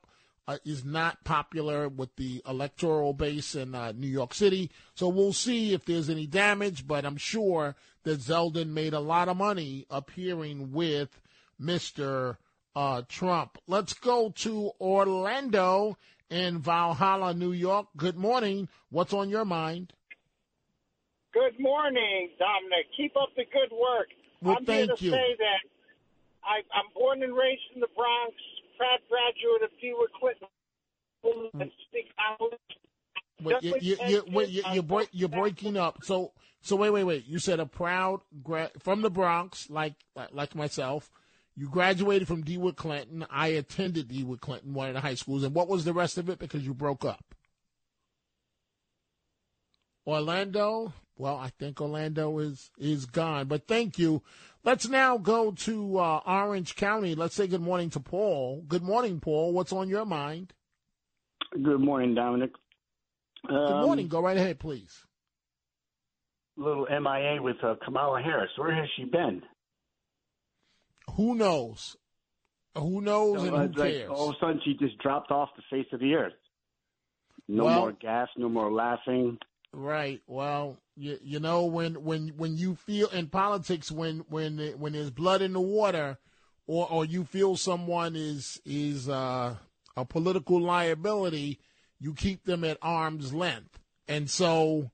[0.46, 4.70] uh, is not popular with the electoral base in uh, New York City.
[4.94, 9.28] So we'll see if there's any damage, but I'm sure that Zeldin made a lot
[9.28, 11.20] of money appearing with
[11.60, 12.36] Mr.
[12.76, 13.58] Uh, Trump.
[13.66, 15.96] Let's go to Orlando
[16.30, 17.86] in Valhalla, New York.
[17.96, 18.68] Good morning.
[18.90, 19.92] What's on your mind?
[21.32, 22.86] Good morning, Dominic.
[22.96, 24.08] Keep up the good work.
[24.42, 25.10] Well, I'm here to you.
[25.10, 25.60] say that
[26.44, 28.34] I, I'm born and raised in the Bronx,
[28.76, 30.48] proud graduate of DeWitt Clinton.
[33.42, 35.98] Wait, you, you, you, wait, you, you're, break, you're breaking up.
[36.02, 37.26] So, so wait, wait, wait.
[37.26, 39.94] You said a proud gra- from the Bronx, like
[40.32, 41.10] like myself.
[41.58, 43.26] You graduated from DeWitt Clinton.
[43.30, 45.42] I attended DeWitt Clinton, one of the high schools.
[45.42, 46.38] And what was the rest of it?
[46.38, 47.34] Because you broke up.
[50.06, 50.92] Orlando.
[51.16, 53.48] Well, I think Orlando is is gone.
[53.48, 54.22] But thank you.
[54.62, 57.16] Let's now go to uh, Orange County.
[57.16, 58.62] Let's say good morning to Paul.
[58.68, 59.52] Good morning, Paul.
[59.52, 60.52] What's on your mind?
[61.60, 62.52] Good morning, Dominic.
[63.48, 64.06] Good Um, morning.
[64.06, 65.04] Go right ahead, please.
[66.56, 68.50] Little MIA with uh, Kamala Harris.
[68.56, 69.42] Where has she been?
[71.16, 71.96] Who knows?
[72.76, 74.10] Who knows and Uh, who like cares?
[74.10, 76.34] all of a sudden, she just dropped off the face of the earth.
[77.48, 79.38] No Well- more gas, no more laughing.
[79.72, 80.22] Right.
[80.26, 85.10] Well, you, you know when when when you feel in politics when when when there's
[85.10, 86.18] blood in the water,
[86.66, 89.56] or or you feel someone is is uh,
[89.96, 91.58] a political liability,
[92.00, 94.90] you keep them at arm's length, and so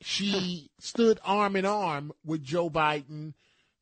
[0.00, 3.34] she stood arm in arm with Joe Biden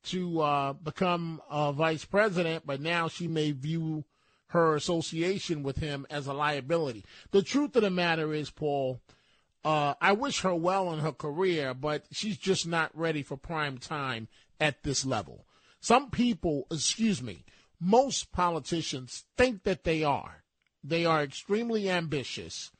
[0.07, 4.05] to uh, become uh, vice president, but now she may view
[4.49, 7.05] her association with him as a liability.
[7.31, 9.01] The truth of the matter is, Paul,
[9.64, 13.79] uh, I wish her well in her career, but she's just not ready for prime
[13.79, 14.29] time
[14.61, 15.45] at this level.
[15.81, 17.45] Some people, excuse me,
[17.81, 20.45] most politicians think that they are.
[20.83, 22.71] They are extremely ambitious,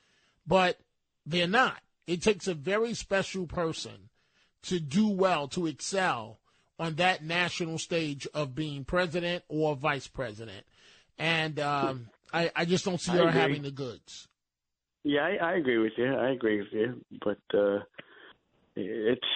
[0.47, 0.79] but
[1.27, 1.81] they're not.
[2.07, 4.11] It takes a very special person
[4.62, 6.39] to do well, to excel
[6.79, 10.65] on that national stage of being president or vice president.
[11.19, 14.29] And um, I, I just don't see her having the goods.
[15.05, 16.12] Yeah, I, I agree with you.
[16.12, 17.01] I agree with you.
[17.25, 17.79] But uh,
[18.75, 19.27] it's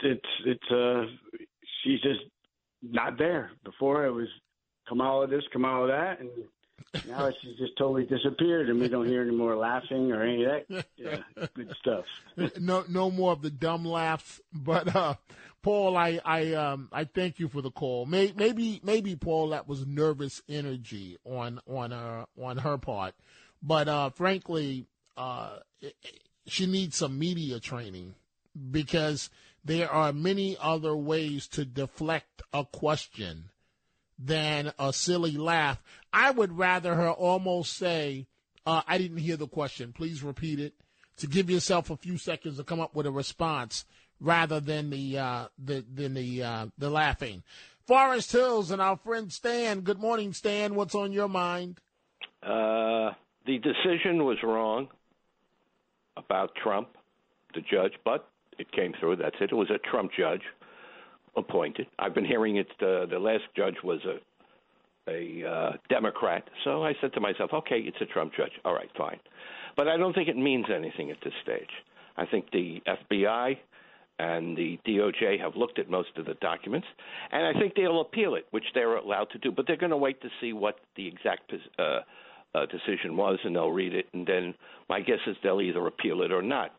[0.00, 1.04] it's it's uh,
[1.82, 2.20] she's just
[2.82, 3.50] not there.
[3.64, 4.28] Before it was
[4.86, 6.30] Kamala this, Kamala that, and
[7.08, 10.50] now she's just totally disappeared, and we don't hear any more laughing or any of
[10.68, 10.84] that.
[10.96, 12.04] Yeah, good stuff.
[12.60, 14.40] no, no more of the dumb laughs.
[14.52, 15.14] But uh,
[15.62, 18.06] Paul, I, I, um, I thank you for the call.
[18.06, 23.14] May, maybe, maybe Paul, that was nervous energy on on her on her part.
[23.62, 25.58] But uh, frankly, uh,
[26.46, 28.14] she needs some media training
[28.70, 29.30] because
[29.64, 33.50] there are many other ways to deflect a question
[34.18, 35.82] than a silly laugh.
[36.12, 38.26] I would rather her almost say,
[38.66, 39.92] uh, I didn't hear the question.
[39.92, 40.74] Please repeat it
[41.18, 43.84] to give yourself a few seconds to come up with a response
[44.22, 47.42] rather than the, uh, the, than the, uh, the laughing.
[47.86, 49.80] Forest Hills and our friend Stan.
[49.80, 50.74] Good morning, Stan.
[50.76, 51.80] What's on your mind?
[52.42, 53.10] Uh,
[53.44, 54.88] the decision was wrong
[56.16, 56.88] about Trump,
[57.54, 59.16] the judge, but it came through.
[59.16, 59.50] That's it.
[59.50, 60.42] It was a Trump judge
[61.36, 61.86] appointed.
[61.98, 62.68] I've been hearing it.
[62.80, 64.18] Uh, the last judge was a
[65.08, 68.52] a uh, Democrat, so I said to myself, okay, it's a Trump judge.
[68.64, 69.18] All right, fine.
[69.76, 71.70] But I don't think it means anything at this stage.
[72.16, 73.56] I think the FBI
[74.18, 76.86] and the DOJ have looked at most of the documents,
[77.30, 79.50] and I think they'll appeal it, which they're allowed to do.
[79.50, 81.82] But they're going to wait to see what the exact uh,
[82.54, 84.54] uh, decision was, and they'll read it, and then
[84.88, 86.74] my guess is they'll either appeal it or not.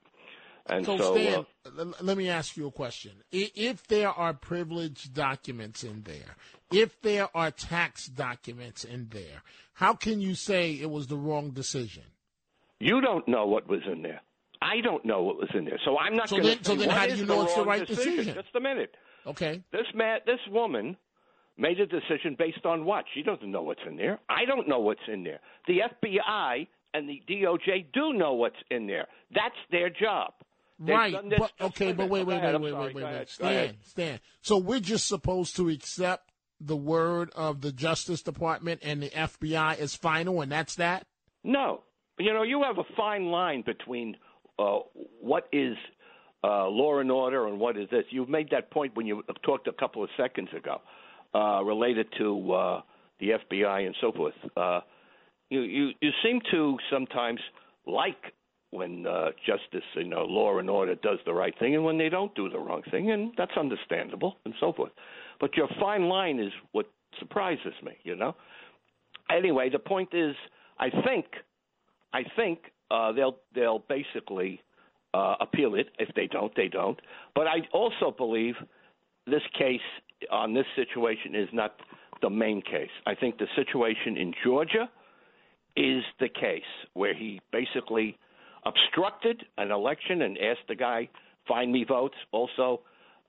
[0.68, 1.46] And so, so, Stan,
[1.78, 3.12] uh, let me ask you a question.
[3.32, 6.38] If there are privileged documents in there,
[6.72, 9.44] if there are tax documents in there,
[9.74, 12.04] how can you say it was the wrong decision?
[12.84, 14.22] you don't know what was in there.
[14.64, 16.64] I don't know what was in there, so I'm not So going to.
[16.64, 18.34] so then how do you know it's the right decision?
[18.34, 18.96] Just a minute.
[19.28, 19.62] Okay.
[19.72, 20.96] This man, this woman,
[21.58, 23.06] made a decision based on what?
[23.14, 24.20] She doesn't know what's in there.
[24.30, 25.40] I don't know what's in there.
[25.68, 29.08] The FBI and the DOJ do know what's in there.
[29.34, 30.34] That's their job.
[30.80, 31.16] They've right.
[31.38, 33.30] But, okay, but wait, wait, wait, wait, wait, wait, wait.
[33.30, 33.76] Stan.
[33.86, 34.20] Stan.
[34.42, 39.78] So we're just supposed to accept the word of the Justice Department and the FBI
[39.78, 41.06] as final, and that's that?
[41.44, 41.82] No.
[42.20, 44.16] You know, you have a fine line between
[44.60, 44.80] uh,
[45.22, 45.76] what is
[46.44, 48.04] uh, law and order and what is this.
[48.10, 50.82] You made that point when you talked a couple of seconds ago,
[51.34, 52.82] uh, related to uh,
[53.20, 54.34] the FBI and so forth.
[54.58, 54.82] Uh,
[55.50, 57.40] you, you you seem to sometimes
[57.86, 58.34] like
[58.72, 62.10] when uh, justice, you know, law and order does the right thing, and when they
[62.10, 64.92] don't do the wrong thing, and that's understandable and so forth.
[65.40, 66.88] But your fine line is what
[67.20, 67.94] surprises me.
[68.04, 68.36] You know.
[69.30, 70.36] Anyway, the point is,
[70.80, 71.26] I think,
[72.14, 72.60] I think
[72.94, 74.62] uh, they'll they'll basically
[75.14, 75.88] uh, appeal it.
[76.00, 77.00] If they don't, they don't.
[77.36, 78.56] But I also believe
[79.26, 79.82] this case
[80.32, 81.76] on this situation is not
[82.22, 82.90] the main case.
[83.06, 84.90] I think the situation in Georgia
[85.76, 86.62] is the case
[86.94, 88.18] where he basically
[88.66, 91.10] obstructed an election and asked the guy
[91.48, 92.16] find me votes.
[92.32, 92.82] Also,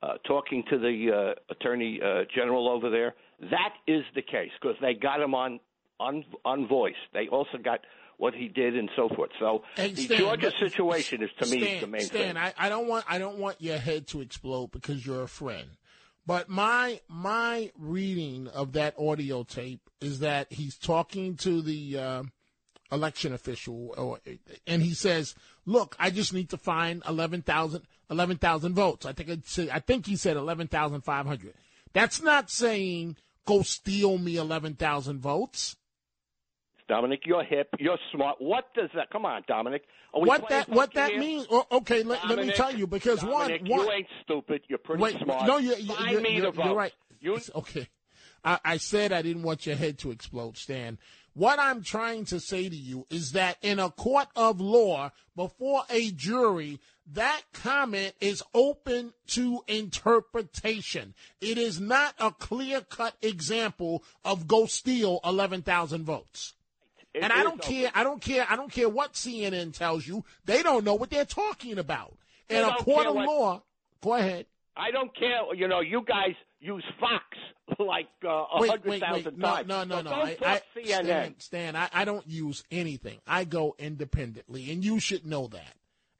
[0.02, 3.14] uh, talking to the uh, attorney uh, general over there.
[3.50, 5.58] That is the case because they got him on
[5.98, 6.94] on on voice.
[7.12, 7.80] They also got
[8.18, 9.30] what he did and so forth.
[9.38, 12.36] So Hey, the Stan, Georgia situation is to me Stan, the main Stan, thing.
[12.36, 15.68] I, I don't want I don't want your head to explode because you're a friend.
[16.26, 22.22] But my my reading of that audio tape is that he's talking to the uh,
[22.90, 24.20] election official, or,
[24.66, 25.34] and he says,
[25.66, 29.06] "Look, I just need to find 11,000 11,000 votes.
[29.06, 31.54] I think say, I think he said eleven thousand five hundred.
[31.92, 35.76] That's not saying go steal me eleven thousand votes.
[36.88, 38.36] Dominic, you're hip, you're smart.
[38.40, 39.10] What does that?
[39.10, 39.82] Come on, Dominic.
[40.12, 41.20] Are we What that what that here?
[41.20, 41.46] means?
[41.50, 44.62] Oh, okay, let, let me tell you because Dominic, one one you ain't stupid.
[44.68, 45.46] You're pretty Wait, smart.
[45.46, 46.92] no, you, you, Find you're, you're, right.
[47.20, 47.88] You okay.
[48.44, 50.98] I, I said I didn't want your head to explode, Stan.
[51.32, 55.82] What I'm trying to say to you is that in a court of law, before
[55.90, 56.78] a jury,
[57.12, 61.14] that comment is open to interpretation.
[61.40, 66.54] It is not a clear cut example of go steal 11,000 votes.
[67.14, 67.72] It and I don't open.
[67.72, 67.90] care.
[67.94, 68.46] I don't care.
[68.48, 70.24] I don't care what CNN tells you.
[70.44, 72.16] They don't know what they're talking about.
[72.48, 73.62] They In a court of what- law,
[74.02, 74.46] go ahead.
[74.76, 75.54] I don't care.
[75.54, 77.22] You know, you guys use Fox
[77.78, 79.66] like uh, a hundred wait, thousand wait.
[79.66, 80.10] No, no, no, So no.
[80.10, 81.04] I, I, CNN.
[81.04, 83.20] Stan, Stan I, I don't use anything.
[83.26, 85.74] I go independently, and you should know that.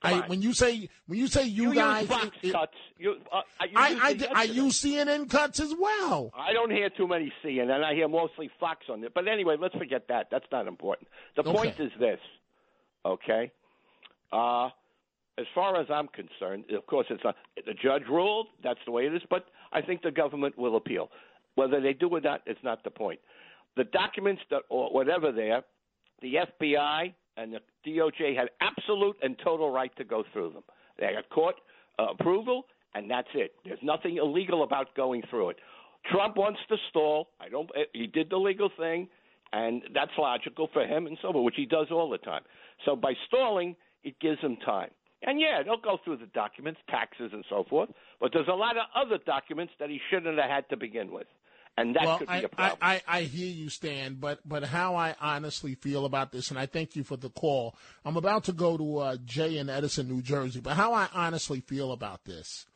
[0.05, 2.73] I, when you say when you say you, You guys, use Fox it- cuts.
[2.99, 4.11] You, uh, you I, used I, I
[4.43, 4.53] yesterday.
[4.53, 6.31] use CNN cuts as well.
[6.37, 7.83] I don't hear too many CNN.
[7.83, 9.13] I hear mostly Fox on it.
[9.15, 10.29] But anyway, let's forget that.
[10.31, 11.09] That's not important.
[11.37, 12.21] The point is this,
[13.05, 13.51] okay?
[14.33, 14.69] Uh,
[15.39, 17.35] as far as I'm concerned, of course, it's not,
[17.67, 18.47] the judge ruled.
[18.63, 19.23] That's the way it is.
[19.29, 21.11] But I think the government will appeal.
[21.57, 23.19] Whether they do or not, it's not the point.
[23.77, 25.63] The documents that, or whatever there,
[26.23, 27.61] the FBI and the
[27.91, 30.63] DOJ had absolute and total right to go through them.
[30.99, 31.57] They got court
[31.99, 33.53] uh, approval, and that's it.
[33.65, 35.57] There's nothing illegal about going through it.
[36.11, 37.29] Trump wants to stall.
[37.41, 37.71] I don't.
[37.77, 39.09] eh, He did the legal thing,
[39.53, 42.43] and that's logical for him and so on, which he does all the time.
[42.85, 44.91] So by stalling, it gives him time.
[45.27, 47.89] And yeah, they'll go through the documents, taxes, and so forth.
[48.21, 51.27] But there's a lot of other documents that he shouldn't have had to begin with,
[51.77, 52.79] and that well, could I, be a problem.
[52.81, 56.59] I, I, I hear you, Stan, but but how I honestly feel about this, and
[56.59, 57.77] I thank you for the call.
[58.05, 61.61] I'm about to go to uh, Jay in Edison, New Jersey, but how I honestly
[61.61, 62.67] feel about this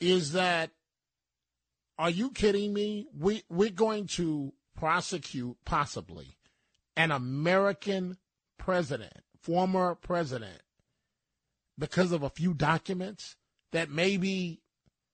[0.00, 0.70] is that
[1.98, 3.06] are you kidding me?
[3.16, 6.36] We we're going to prosecute possibly
[6.96, 8.16] an American
[8.58, 10.62] president, former president,
[11.78, 13.36] because of a few documents
[13.70, 14.62] that maybe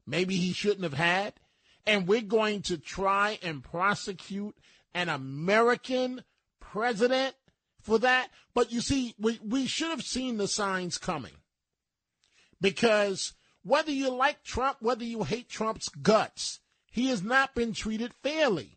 [0.06, 1.34] maybe he shouldn't have had,
[1.88, 4.54] and we're going to try and prosecute
[4.94, 6.22] an American
[6.60, 7.34] president
[7.80, 8.28] for that.
[8.54, 11.32] But you see, we, we should have seen the signs coming.
[12.60, 13.32] Because
[13.62, 16.60] whether you like Trump, whether you hate Trump's guts,
[16.90, 18.76] he has not been treated fairly.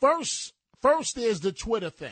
[0.00, 2.10] First, first there's the Twitter thing,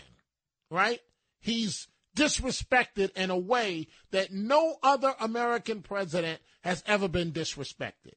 [0.71, 1.01] right?
[1.41, 8.15] He's disrespected in a way that no other American president has ever been disrespected.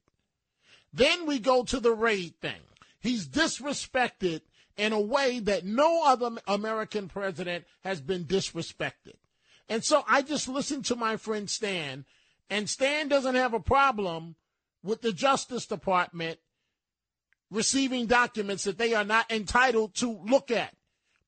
[0.94, 2.62] Then we go to the raid thing.
[3.00, 4.42] He's disrespected
[4.78, 9.16] in a way that no other American president has been disrespected.
[9.70, 12.06] And so I just listened to my friend Stan,
[12.50, 14.36] and Stan doesn't have a problem
[14.84, 16.40] with the Justice Department
[17.50, 20.76] receiving documents that they are not entitled to look at.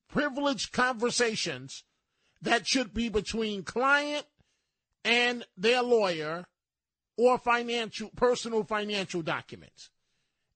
[0.08, 1.84] Privileged conversations
[2.42, 4.26] that should be between client
[5.04, 6.46] and their lawyer
[7.16, 9.90] or financial personal financial documents.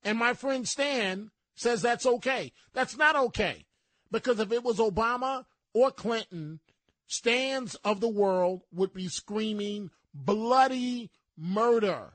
[0.02, 2.52] And my friend Stan says that's okay.
[2.72, 3.66] That's not okay.
[4.10, 5.44] Because if it was Obama
[5.74, 6.60] or Clinton,
[7.06, 12.12] Stans of the world would be screaming bloody murder.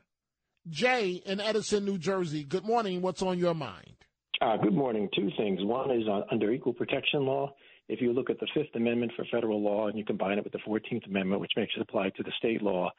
[0.70, 2.44] Jay in Edison, New Jersey.
[2.44, 3.02] Good morning.
[3.02, 3.96] What's on your mind?
[4.40, 5.10] Uh, good morning.
[5.16, 5.60] Two things.
[5.64, 7.54] One is uh, under equal protection law.
[7.90, 10.54] If you look at the Fifth Amendment for federal law and you combine it with
[10.54, 12.92] the Fourteenth Amendment, which makes it apply to the state law,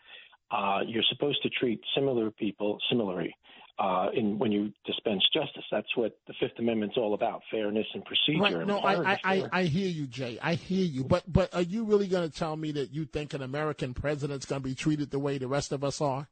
[0.51, 3.35] uh, you're supposed to treat similar people similarly
[3.79, 5.65] uh, in when you dispense justice.
[5.71, 8.59] That's what the Fifth Amendment's all about: fairness and procedure.
[8.59, 8.67] Right.
[8.67, 10.39] No, I, I, I, I hear you, Jay.
[10.41, 11.05] I hear you.
[11.05, 14.47] But but are you really going to tell me that you think an American president's
[14.47, 16.29] going to be treated the way the rest of us are?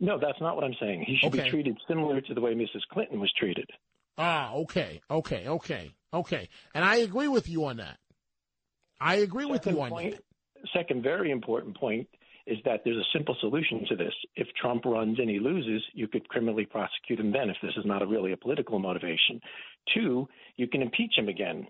[0.00, 1.04] no, that's not what I'm saying.
[1.06, 1.44] He should Okay.
[1.44, 2.82] be treated similar to the way Mrs.
[2.90, 3.70] Clinton was treated.
[4.18, 6.48] Ah, okay, okay, okay, okay.
[6.74, 7.98] And I agree with you on that.
[9.00, 10.68] I agree with you on point, that.
[10.72, 12.08] Second, very important point
[12.46, 14.12] is that there's a simple solution to this.
[14.36, 17.86] If Trump runs and he loses, you could criminally prosecute him then if this is
[17.86, 19.40] not a really a political motivation.
[19.94, 21.66] Two, you can impeach him again.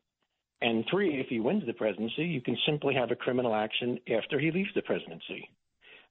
[0.60, 4.38] And three, if he wins the presidency, you can simply have a criminal action after
[4.38, 5.48] he leaves the presidency.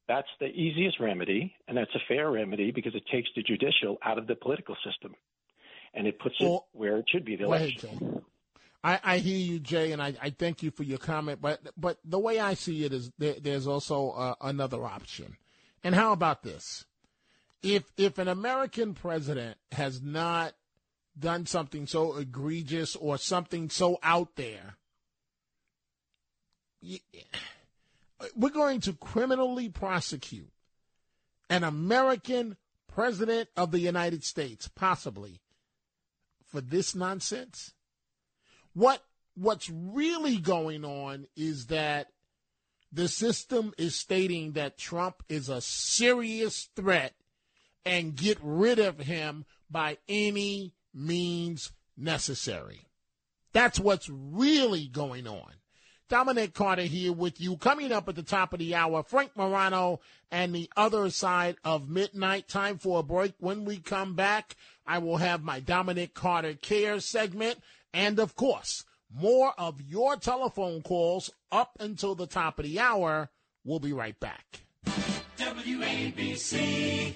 [0.07, 4.17] That's the easiest remedy, and that's a fair remedy because it takes the judicial out
[4.17, 5.15] of the political system,
[5.93, 7.89] and it puts Well, it where it should be, the ahead, election.
[7.99, 8.23] Joe.
[8.83, 11.41] I, I hear you, Jay, and I, I thank you for your comment.
[11.41, 15.37] But but the way I see it is there, there's also uh, another option.
[15.83, 16.85] And how about this?
[17.61, 20.53] If if an American president has not
[21.17, 24.75] done something so egregious or something so out there,
[28.35, 30.49] we're going to criminally prosecute
[31.49, 32.57] an American
[32.87, 35.39] president of the United States, possibly,
[36.45, 37.73] for this nonsense.
[38.73, 39.03] What
[39.35, 42.07] what's really going on is that
[42.91, 47.13] the system is stating that Trump is a serious threat
[47.85, 52.85] and get rid of him by any means necessary.
[53.51, 55.53] That's what's really going on.
[56.09, 57.57] Dominic Carter here with you.
[57.57, 59.99] Coming up at the top of the hour, Frank Morano
[60.31, 62.47] and the other side of midnight.
[62.47, 63.33] Time for a break.
[63.39, 64.55] When we come back,
[64.85, 67.57] I will have my Dominic Carter Care segment.
[67.93, 68.83] And of course,
[69.13, 73.29] more of your telephone calls up until the top of the hour.
[73.63, 74.65] We'll be right back.
[75.37, 77.15] WABC.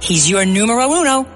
[0.00, 1.26] He's your numero uno.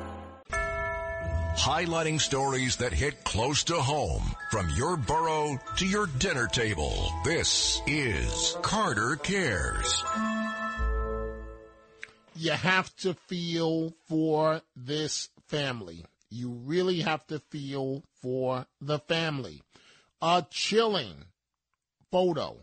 [1.56, 7.12] Highlighting stories that hit close to home from your borough to your dinner table.
[7.24, 10.04] This is Carter Cares.
[12.36, 16.04] You have to feel for this family.
[16.30, 19.62] You really have to feel for the family.
[20.22, 21.24] A chilling
[22.10, 22.58] photo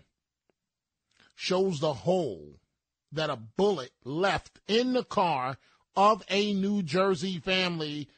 [1.35, 2.59] shows the hole
[3.15, 5.57] that a bullet left in the car
[5.95, 8.09] of a New Jersey family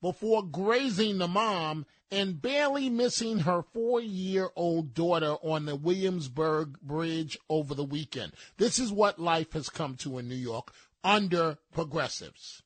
[0.00, 6.80] before grazing the mom and barely missing her four year old daughter on the Williamsburg
[6.80, 8.32] Bridge over the weekend.
[8.56, 12.62] This is what life has come to in New York under progressives.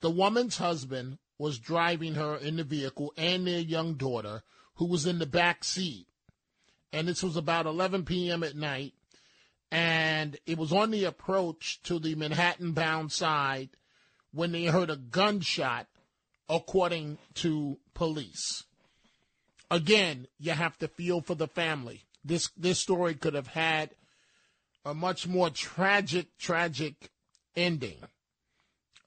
[0.00, 4.42] The woman's husband was driving her in the vehicle and their young daughter,
[4.74, 6.06] who was in the back seat.
[6.92, 8.42] And this was about 11 p.m.
[8.42, 8.94] at night
[9.70, 13.70] and it was on the approach to the Manhattan bound side
[14.32, 15.86] when they heard a gunshot,
[16.48, 18.64] according to police.
[19.70, 22.04] Again, you have to feel for the family.
[22.24, 23.90] This this story could have had
[24.84, 27.10] a much more tragic, tragic
[27.56, 27.96] ending.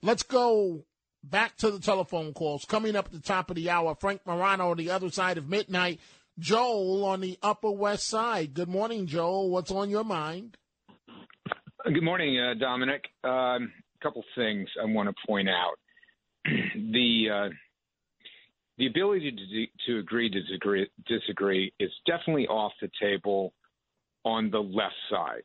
[0.02, 0.86] Let's go
[1.24, 2.66] back to the telephone calls.
[2.66, 5.48] Coming up at the top of the hour, Frank Morano on the other side of
[5.48, 6.00] midnight.
[6.40, 8.54] Joel on the Upper West Side.
[8.54, 9.50] Good morning, Joel.
[9.50, 10.58] What's on your mind?
[11.84, 13.04] Good morning, uh, Dominic.
[13.24, 15.76] A um, couple things I want to point out.
[16.46, 17.50] the uh,
[18.78, 23.54] the ability to, to agree to disagree, disagree is definitely off the table
[24.24, 25.44] on the left side.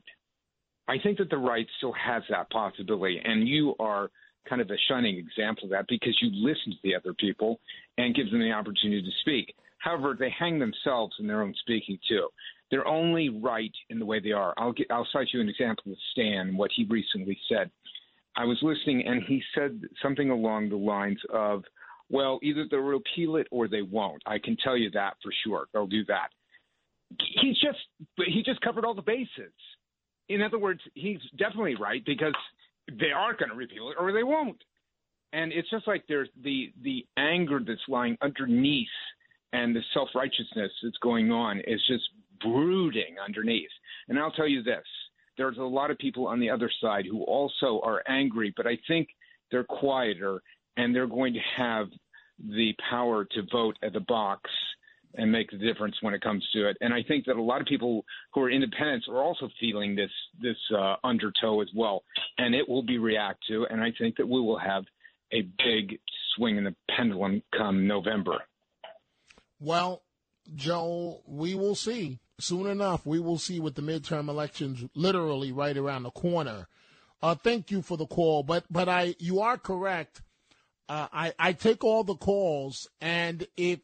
[0.87, 4.11] I think that the right still has that possibility, and you are
[4.49, 7.59] kind of a shining example of that because you listen to the other people
[7.99, 9.55] and give them the opportunity to speak.
[9.85, 12.29] However, they hang themselves in their own speaking too.
[12.71, 14.55] They're only right in the way they are.
[14.57, 17.71] I'll get, I'll cite you an example of Stan, what he recently said.
[18.35, 21.63] I was listening, and he said something along the lines of,
[22.09, 24.23] "Well, either they'll repeal it or they won't.
[24.27, 25.67] I can tell you that for sure.
[25.73, 26.29] They'll do that."
[27.43, 27.79] He's just
[28.27, 29.53] he just covered all the bases.
[30.31, 32.35] In other words, he's definitely right because
[32.89, 34.65] they are going to repeal it or they won't.
[35.35, 38.89] And it's just like there's the the anger that's lying underneath
[39.55, 42.03] and the self righteousness that's going on is just
[42.43, 43.71] brooding underneath.
[44.09, 44.85] And I'll tell you this
[45.39, 48.79] there's a lot of people on the other side who also are angry, but I
[48.87, 49.09] think
[49.51, 50.43] they're quieter
[50.77, 51.89] and they're going to have
[52.39, 54.51] the power to vote at the box
[55.17, 56.77] and make the difference when it comes to it.
[56.81, 60.11] And I think that a lot of people who are independents are also feeling this
[60.41, 62.03] this uh, undertow as well,
[62.39, 63.67] and it will be react to.
[63.71, 64.85] And I think that we will have
[65.33, 65.99] a big
[66.35, 68.39] swing in the pendulum come November.
[69.65, 70.03] Well,
[70.55, 72.21] Joel, we will see.
[72.39, 76.67] Soon enough, we will see with the midterm elections literally right around the corner.
[77.23, 80.21] Uh, thank you for the call, but but I you are correct.
[80.89, 83.81] Uh, I I take all the calls, and if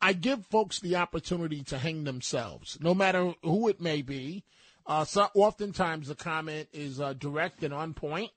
[0.00, 4.44] I give folks the opportunity to hang themselves, no matter who it may be.
[4.86, 8.30] Uh, so oftentimes the comment is uh, direct and on point,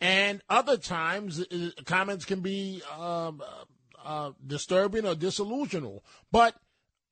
[0.00, 3.42] and other times uh, comments can be um,
[4.04, 6.00] uh, disturbing or disillusional.
[6.32, 6.54] But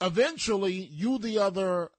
[0.00, 1.90] eventually, you, the other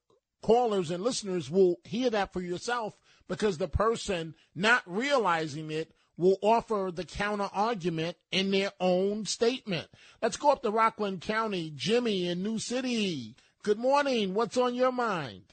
[0.41, 6.37] callers and listeners, will hear that for yourself because the person not realizing it will
[6.41, 9.87] offer the counter argument in their own statement.
[10.21, 11.71] Let's go up to Rockland County.
[11.73, 13.35] Jimmy in New City.
[13.63, 14.33] Good morning.
[14.33, 15.43] What's on your mind?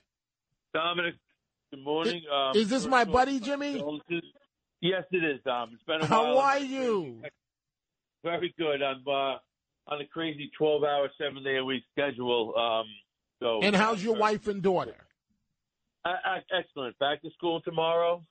[0.75, 1.15] Dominic,
[1.71, 2.23] good morning.
[2.33, 3.83] Um, Is this my buddy, Jimmy?
[4.81, 5.71] Yes, it is, Dom.
[5.73, 6.39] It's been a How while.
[6.39, 7.23] are you?
[8.27, 8.83] Very good.
[8.83, 9.37] I'm uh,
[9.87, 12.55] on a crazy 12-hour, seven-day-a-week schedule.
[12.59, 12.87] Um,
[13.41, 13.61] so.
[13.63, 14.97] And how's your wife and daughter?
[16.05, 16.99] Uh, uh, excellent.
[16.99, 18.25] Back to school tomorrow,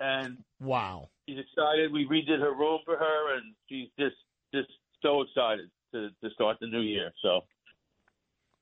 [0.00, 1.10] and Wow.
[1.28, 1.92] she's excited.
[1.92, 4.16] We redid her room for her, and she's just
[4.52, 4.68] just
[5.02, 7.12] so excited to to start the new year.
[7.22, 7.42] So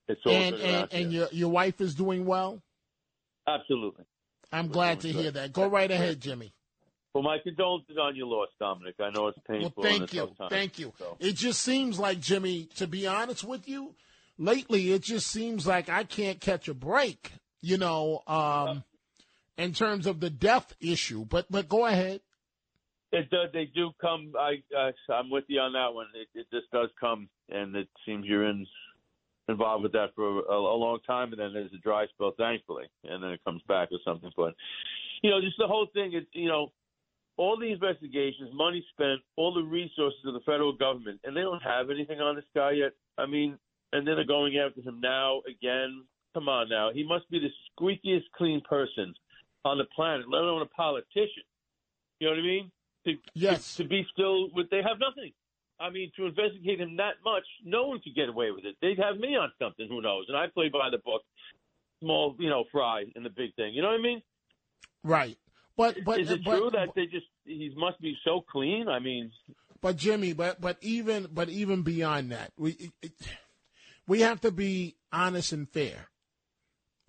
[0.08, 2.62] it's all And and, and your your wife is doing well.
[3.46, 4.04] Absolutely.
[4.52, 5.52] I'm glad to hear that.
[5.54, 6.52] Go right ahead, Jimmy.
[7.16, 8.96] Well, my condolences on your loss, Dominic.
[9.00, 9.82] I know it's Well, painful.
[9.82, 10.50] thank and you, time.
[10.50, 10.92] thank you.
[10.98, 11.16] So.
[11.18, 12.68] It just seems like Jimmy.
[12.76, 13.94] To be honest with you,
[14.36, 17.32] lately it just seems like I can't catch a break.
[17.62, 18.84] You know, um,
[19.56, 21.24] in terms of the death issue.
[21.24, 22.20] But but go ahead.
[23.12, 23.48] It does.
[23.50, 24.34] They do come.
[24.38, 26.08] I, I I'm with you on that one.
[26.14, 28.66] It, it just does come, and it seems you're in
[29.48, 32.84] involved with that for a, a long time, and then there's a dry spell, thankfully,
[33.04, 34.30] and then it comes back or something.
[34.36, 34.54] But
[35.22, 36.10] you know, just the whole thing.
[36.12, 36.72] It's you know,
[37.36, 41.62] all the investigations, money spent, all the resources of the federal government, and they don't
[41.62, 42.92] have anything on this guy yet.
[43.18, 43.58] I mean,
[43.92, 46.04] and then they're going after him now again.
[46.34, 49.14] Come on now, he must be the squeakiest clean person
[49.64, 51.44] on the planet, let alone a politician.
[52.20, 52.70] You know what I mean?
[53.06, 53.76] To, yes.
[53.76, 55.32] To, to be still with, they have nothing.
[55.80, 58.76] I mean, to investigate him that much, no one could get away with it.
[58.82, 60.26] They'd have me on something, who knows?
[60.28, 61.22] And I play by the book,
[62.02, 63.72] small, you know, fry in the big thing.
[63.74, 64.22] You know what I mean?
[65.04, 65.38] Right.
[65.76, 68.88] But but Is it but, true that they just he must be so clean?
[68.88, 69.30] I mean,
[69.80, 73.12] But Jimmy, but but even but even beyond that, we it,
[74.06, 76.08] we have to be honest and fair.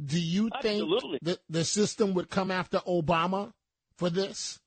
[0.04, 1.20] Do you Absolutely.
[1.20, 3.54] think the the system would come after Obama
[3.96, 4.60] for this,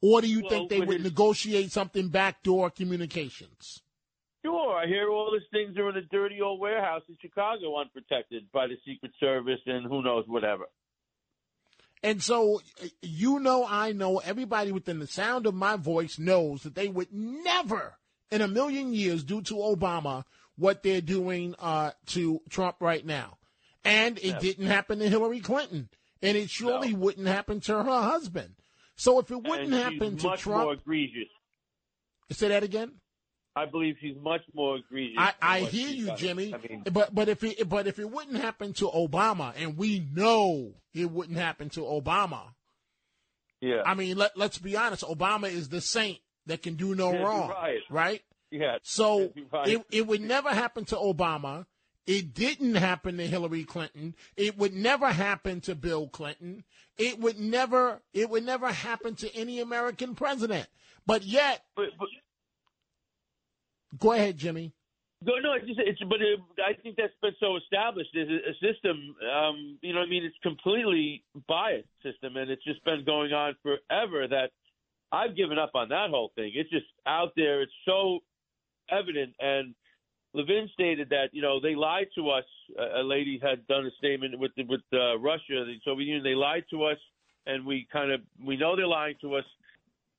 [0.00, 3.82] or do you Well, think they would his- negotiate something backdoor communications?
[4.44, 8.50] Sure, I hear all these things are in a dirty old warehouse in Chicago, unprotected
[8.52, 10.66] by the Secret Service and who knows whatever.
[12.02, 12.60] And so
[13.02, 17.12] you know, I know, everybody within the sound of my voice knows that they would
[17.12, 17.96] never
[18.30, 20.24] in a million years do to Obama
[20.56, 23.38] what they're doing uh, to Trump right now.
[23.84, 24.38] And it Yeah.
[24.40, 25.88] didn't happen to Hillary Clinton.
[26.20, 28.56] And it surely wouldn't happen to her husband.
[28.96, 31.28] So if it wouldn't happen to much Trump, more egregious.
[32.32, 33.00] say that again.
[33.62, 35.16] I believe she's much more egregious.
[35.18, 36.20] I, I hear you, does.
[36.20, 36.54] Jimmy.
[36.54, 40.06] I mean, but but if it but if it wouldn't happen to Obama, and we
[40.12, 42.42] know it wouldn't happen to Obama,
[43.60, 43.82] yeah.
[43.84, 45.02] I mean, let, let's be honest.
[45.02, 47.80] Obama is the saint that can do no Yeah, wrong, right.
[47.90, 48.22] right?
[48.50, 48.78] Yeah.
[48.82, 49.68] So right.
[49.68, 51.66] it, it would never happen to Obama.
[52.06, 54.14] It didn't happen to Hillary Clinton.
[54.36, 56.64] It would never happen to Bill Clinton.
[56.96, 60.68] It would never it would never happen to any American president.
[61.06, 62.08] But yet, but, but
[63.96, 64.72] go ahead, Jimmy.
[65.20, 68.10] No, no, it's just, it's, but it, I think that's been so established.
[68.14, 70.24] There's a, system, um, you know I mean?
[70.24, 74.50] It's completely biased system, and it's just been going on forever that
[75.10, 76.52] I've given up on that whole thing.
[76.54, 77.62] It's just out there.
[77.62, 78.20] It's so
[78.90, 79.34] evident.
[79.40, 79.74] And
[80.34, 82.44] Levin stated that, you know, they lied to us.
[82.78, 86.22] A, a lady had done a statement with, with uh, Russia, the Soviet Union.
[86.22, 86.98] They lied to us,
[87.46, 89.44] and we kind of, we know they're lying to us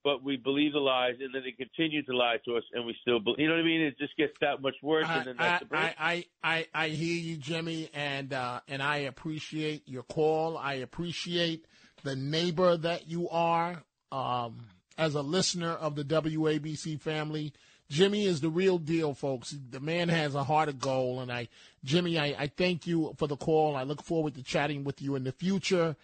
[0.03, 2.95] but we believe the lies, and then they continue to lie to us, and we
[3.01, 3.39] still believe.
[3.39, 3.81] You know what I mean?
[3.81, 5.81] It just gets that much worse, I, and then I, that's the break.
[5.81, 10.57] I, I, I, I hear you, Jimmy, and uh, and I appreciate your call.
[10.57, 11.65] I appreciate
[12.03, 14.59] the neighbor that you are um,
[14.97, 17.53] as a listener of the WABC family.
[17.89, 19.55] Jimmy is the real deal, folks.
[19.71, 21.49] The man has a heart of gold, and I,
[21.83, 23.75] Jimmy, I, I thank you for the call.
[23.75, 25.95] I look forward to chatting with you in the future.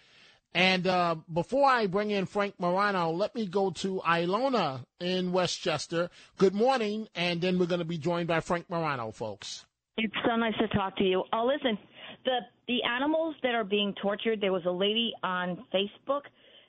[0.56, 6.08] And uh, before I bring in Frank Morano, let me go to Ilona in Westchester.
[6.38, 9.66] Good morning, and then we're going to be joined by Frank Morano, folks.
[9.98, 11.24] It's so nice to talk to you.
[11.34, 11.76] Oh, listen,
[12.24, 12.38] the
[12.68, 14.40] the animals that are being tortured.
[14.40, 16.22] There was a lady on Facebook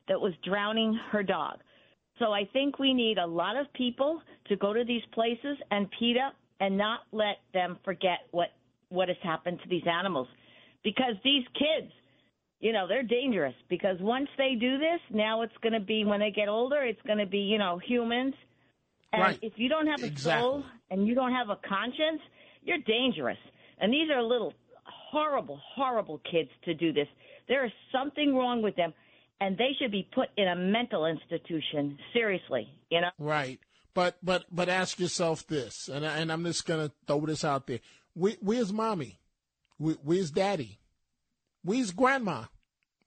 [0.10, 1.60] that was drowning her dog.
[2.20, 5.88] So I think we need a lot of people to go to these places and
[5.98, 8.50] PETA and not let them forget what
[8.90, 10.28] what has happened to these animals,
[10.84, 11.90] because these kids
[12.60, 16.20] you know they're dangerous because once they do this now it's going to be when
[16.20, 18.34] they get older it's going to be you know humans
[19.14, 19.40] and Right.
[19.42, 20.42] if you don't have a Exactly.
[20.44, 22.22] soul and you don't have a conscience
[22.64, 23.38] you're dangerous
[23.80, 24.54] And these are little
[25.12, 27.08] horrible, horrible kids to do this.
[27.48, 28.94] There is something wrong with them,
[29.40, 31.98] and they should be put in a mental institution.
[32.14, 33.12] Seriously, you know.
[33.20, 33.60] Right.
[33.94, 37.68] But but but ask yourself this, and I, and I'm just gonna throw this out
[37.68, 37.80] there.
[38.16, 39.20] Where's mommy?
[39.78, 40.80] Where's daddy?
[41.68, 42.44] Where's grandma?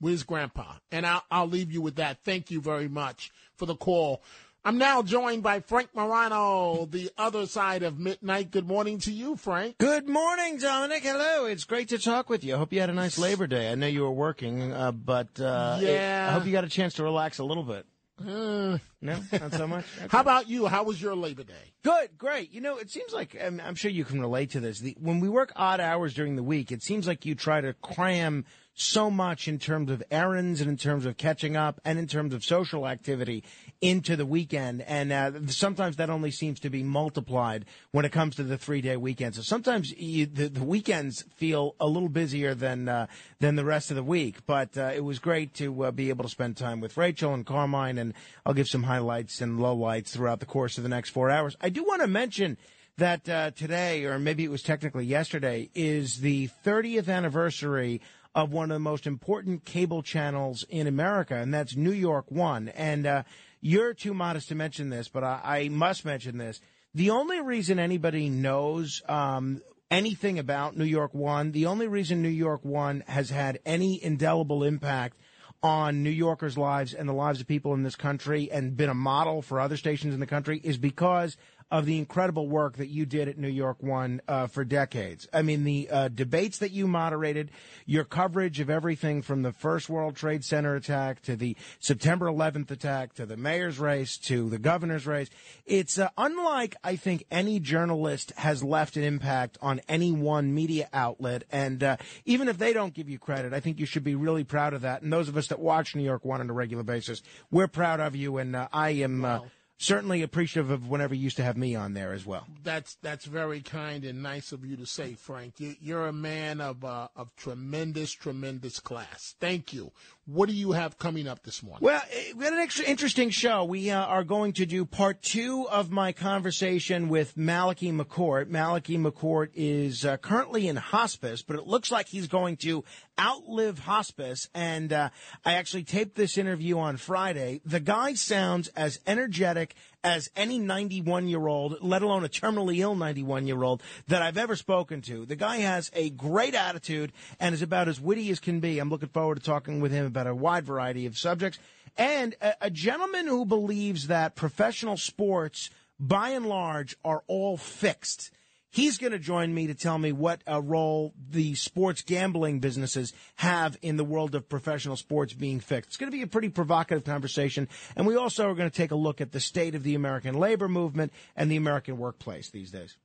[0.01, 0.75] Where's grandpa?
[0.93, 2.19] And I'll, I'll leave you with that.
[2.25, 4.23] Thank you very much for the call.
[4.67, 8.51] I'm now joined by Frank Morano, the other side of midnight.
[8.51, 9.79] Good morning to you, Frank.
[9.79, 11.03] Good morning, Dominic.
[11.05, 11.47] Hello.
[11.47, 12.55] It's great to talk with you.
[12.55, 13.73] I hope you had a nice Labor Day.
[13.73, 16.27] I know you were working, uh, but uh, Yeah.
[16.29, 17.87] I hope you got a chance to relax a little bit.
[18.21, 19.87] Uh, No, not so much.
[20.11, 20.67] How about you?
[20.67, 21.73] How was your Labor Day?
[21.83, 22.53] Good, great.
[22.53, 24.81] You know, it seems like I'm, I'm sure you can relate to this.
[24.81, 27.73] The, when we work odd hours during the week, it seems like you try to
[27.75, 28.45] cram
[28.81, 32.33] so much in terms of errands and in terms of catching up and in terms
[32.33, 33.45] of social activity
[33.81, 34.83] into the weekend.
[34.83, 38.81] And uh, sometimes that only seems to be multiplied when it comes to the three
[38.81, 39.35] day weekend.
[39.35, 43.07] So sometimes you, the, the weekends feel a little busier than uh,
[43.39, 44.47] than the rest of the week.
[44.47, 47.45] But uh, it was great to uh, be able to spend time with Rachel and
[47.45, 48.15] Carmine, and
[48.47, 51.57] I'll give some highlights and lowlights throughout the course of the next four hours.
[51.61, 52.57] I do want to mention
[52.97, 58.01] that uh, today, or maybe it was technically yesterday, is the 30th anniversary
[58.35, 62.69] of one of the most important cable channels in America, and that's New York One.
[62.69, 63.23] And uh,
[63.61, 66.61] you're too modest to mention this, but I, I must mention this.
[66.95, 72.29] The only reason anybody knows um, anything about New York One, the only reason New
[72.29, 75.17] York One has had any indelible impact
[75.63, 78.95] on New Yorkers' lives and the lives of people in this country and been a
[78.95, 81.37] model for other stations in the country is because
[81.71, 85.29] of the incredible work that you did at New York One uh, for decades.
[85.33, 87.51] I mean, the uh, debates that you moderated,
[87.87, 92.71] your coverage of everything from the first World Trade Center attack to the September 11th
[92.71, 95.31] attack to the mayor's race to the governor's race.
[95.65, 100.89] It's uh, unlike, I think, any journalist has left an impact on any one media
[100.93, 101.45] outlet.
[101.53, 104.45] And uh, even if they don't give you credit, I think you should be really
[104.45, 105.03] proud of that.
[105.03, 108.01] And those of us that watch New York One on a regular basis, we're proud
[108.01, 108.39] of you.
[108.39, 109.25] And uh, I am.
[109.25, 109.41] Uh,
[109.83, 112.47] Certainly appreciative of whenever you used to have me on there as well.
[112.63, 115.55] That's that's very kind and nice of you to say, Frank.
[115.59, 119.37] You, you're a man of uh, of tremendous, tremendous class.
[119.41, 119.91] Thank you.
[120.27, 121.85] What do you have coming up this morning?
[121.85, 123.65] Well, eh, we had an extra interesting show.
[123.65, 128.49] We uh, are going to do part two of my conversation with Malachi McCourt.
[128.49, 132.85] Malachi McCourt is uh, currently in hospice, but it looks like he's going to
[133.19, 134.49] outlive hospice.
[134.55, 135.11] And uh,
[135.45, 137.61] I actually taped this interview on Friday.
[137.65, 142.95] The guy sounds as energetic as any 91 year old, let alone a terminally ill
[142.95, 145.27] 91 year old that I've ever spoken to.
[145.27, 148.79] The guy has a great attitude and is about as witty as can be.
[148.79, 151.59] I'm looking forward to talking with him about a wide variety of subjects.
[151.97, 158.31] And a, a gentleman who believes that professional sports, by and large, are all fixed.
[158.71, 163.13] He's going to join me to tell me what a role the sports gambling businesses
[163.37, 165.91] have in the world of professional sports being fixed.
[165.91, 167.69] It's going to be a pretty provocative conversation.
[167.97, 170.35] And we also are going to take a look at the state of the American
[170.35, 172.97] labor movement and the American workplace these days.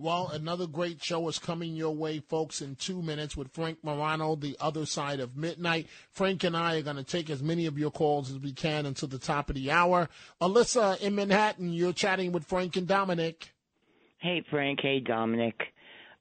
[0.00, 4.36] Well, another great show is coming your way, folks, in two minutes with Frank Morano,
[4.36, 5.88] the other side of midnight.
[6.12, 8.86] Frank and I are going to take as many of your calls as we can
[8.86, 10.08] until the top of the hour.
[10.40, 13.52] Alyssa in Manhattan, you're chatting with Frank and Dominic.
[14.20, 14.80] Hey, Frank.
[14.82, 15.54] Hey, Dominic.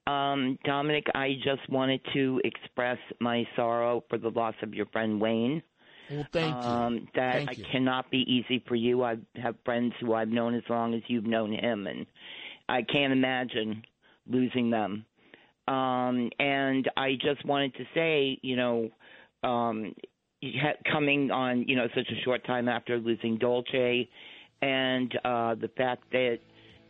[0.05, 5.19] Um, Dominic, I just wanted to express my sorrow for the loss of your friend
[5.19, 5.61] Wayne.
[6.09, 6.53] Well, thank you.
[6.55, 7.65] Um, that Thank I you.
[7.71, 9.03] cannot be easy for you.
[9.03, 12.05] I have friends who I've known as long as you've known him, and
[12.69, 13.83] I can't imagine
[14.27, 15.05] losing them.
[15.67, 18.89] Um, and I just wanted to say, you know,
[19.43, 19.93] um,
[20.89, 24.07] coming on, you know, such a short time after losing Dolce,
[24.61, 26.39] and uh, the fact that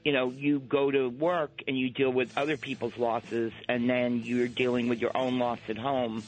[0.08, 4.22] you know you go to work and you deal with other people's losses, and then
[4.24, 6.24] you're dealing with your own loss at home.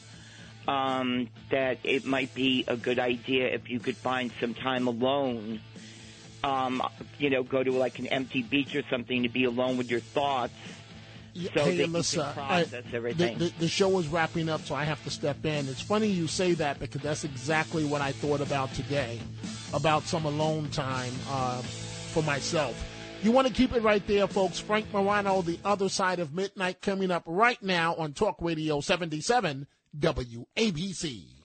[0.68, 5.62] Um, that it might be a good idea if you could find some time alone.
[6.44, 6.84] Um,
[7.18, 10.02] you know, go to like an empty beach or something to be alone with your
[10.02, 10.54] thoughts.
[11.56, 12.64] So hey, Alyssa, I-
[13.14, 15.70] the, the, the show is wrapping up, so I have to step in.
[15.70, 19.20] It's funny you say that because that's exactly what I thought about today,
[19.74, 22.76] about some alone time uh, for myself.
[23.22, 24.60] You want to keep it right there, folks.
[24.60, 29.68] Frank Morano, The Other Side of Midnight, coming up right now on Talk Radio 77
[29.98, 31.39] WABC.